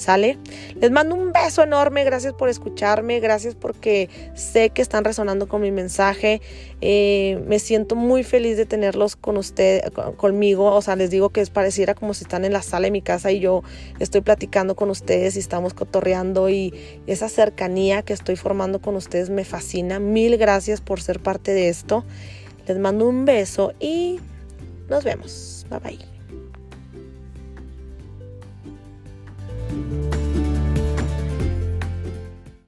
¿Sale? 0.00 0.38
Les 0.80 0.90
mando 0.90 1.14
un 1.14 1.30
beso 1.30 1.62
enorme, 1.62 2.04
gracias 2.04 2.32
por 2.32 2.48
escucharme, 2.48 3.20
gracias 3.20 3.54
porque 3.54 4.08
sé 4.34 4.70
que 4.70 4.80
están 4.80 5.04
resonando 5.04 5.46
con 5.46 5.60
mi 5.60 5.70
mensaje. 5.70 6.40
Eh, 6.80 7.38
me 7.46 7.58
siento 7.58 7.96
muy 7.96 8.24
feliz 8.24 8.56
de 8.56 8.64
tenerlos 8.64 9.14
con 9.14 9.36
usted, 9.36 9.82
conmigo. 10.16 10.74
O 10.74 10.80
sea, 10.80 10.96
les 10.96 11.10
digo 11.10 11.28
que 11.28 11.42
es 11.42 11.50
pareciera 11.50 11.94
como 11.94 12.14
si 12.14 12.24
están 12.24 12.46
en 12.46 12.54
la 12.54 12.62
sala 12.62 12.86
de 12.86 12.92
mi 12.92 13.02
casa 13.02 13.30
y 13.30 13.40
yo 13.40 13.62
estoy 13.98 14.22
platicando 14.22 14.74
con 14.74 14.88
ustedes 14.88 15.36
y 15.36 15.38
estamos 15.38 15.74
cotorreando 15.74 16.48
y 16.48 16.72
esa 17.06 17.28
cercanía 17.28 18.00
que 18.00 18.14
estoy 18.14 18.36
formando 18.36 18.80
con 18.80 18.96
ustedes 18.96 19.28
me 19.28 19.44
fascina. 19.44 19.98
Mil 19.98 20.38
gracias 20.38 20.80
por 20.80 21.02
ser 21.02 21.20
parte 21.20 21.52
de 21.52 21.68
esto. 21.68 22.06
Les 22.66 22.78
mando 22.78 23.06
un 23.06 23.26
beso 23.26 23.74
y 23.78 24.18
nos 24.88 25.04
vemos. 25.04 25.66
Bye 25.68 25.78
bye. 25.80 26.09
Bye. 29.70 30.19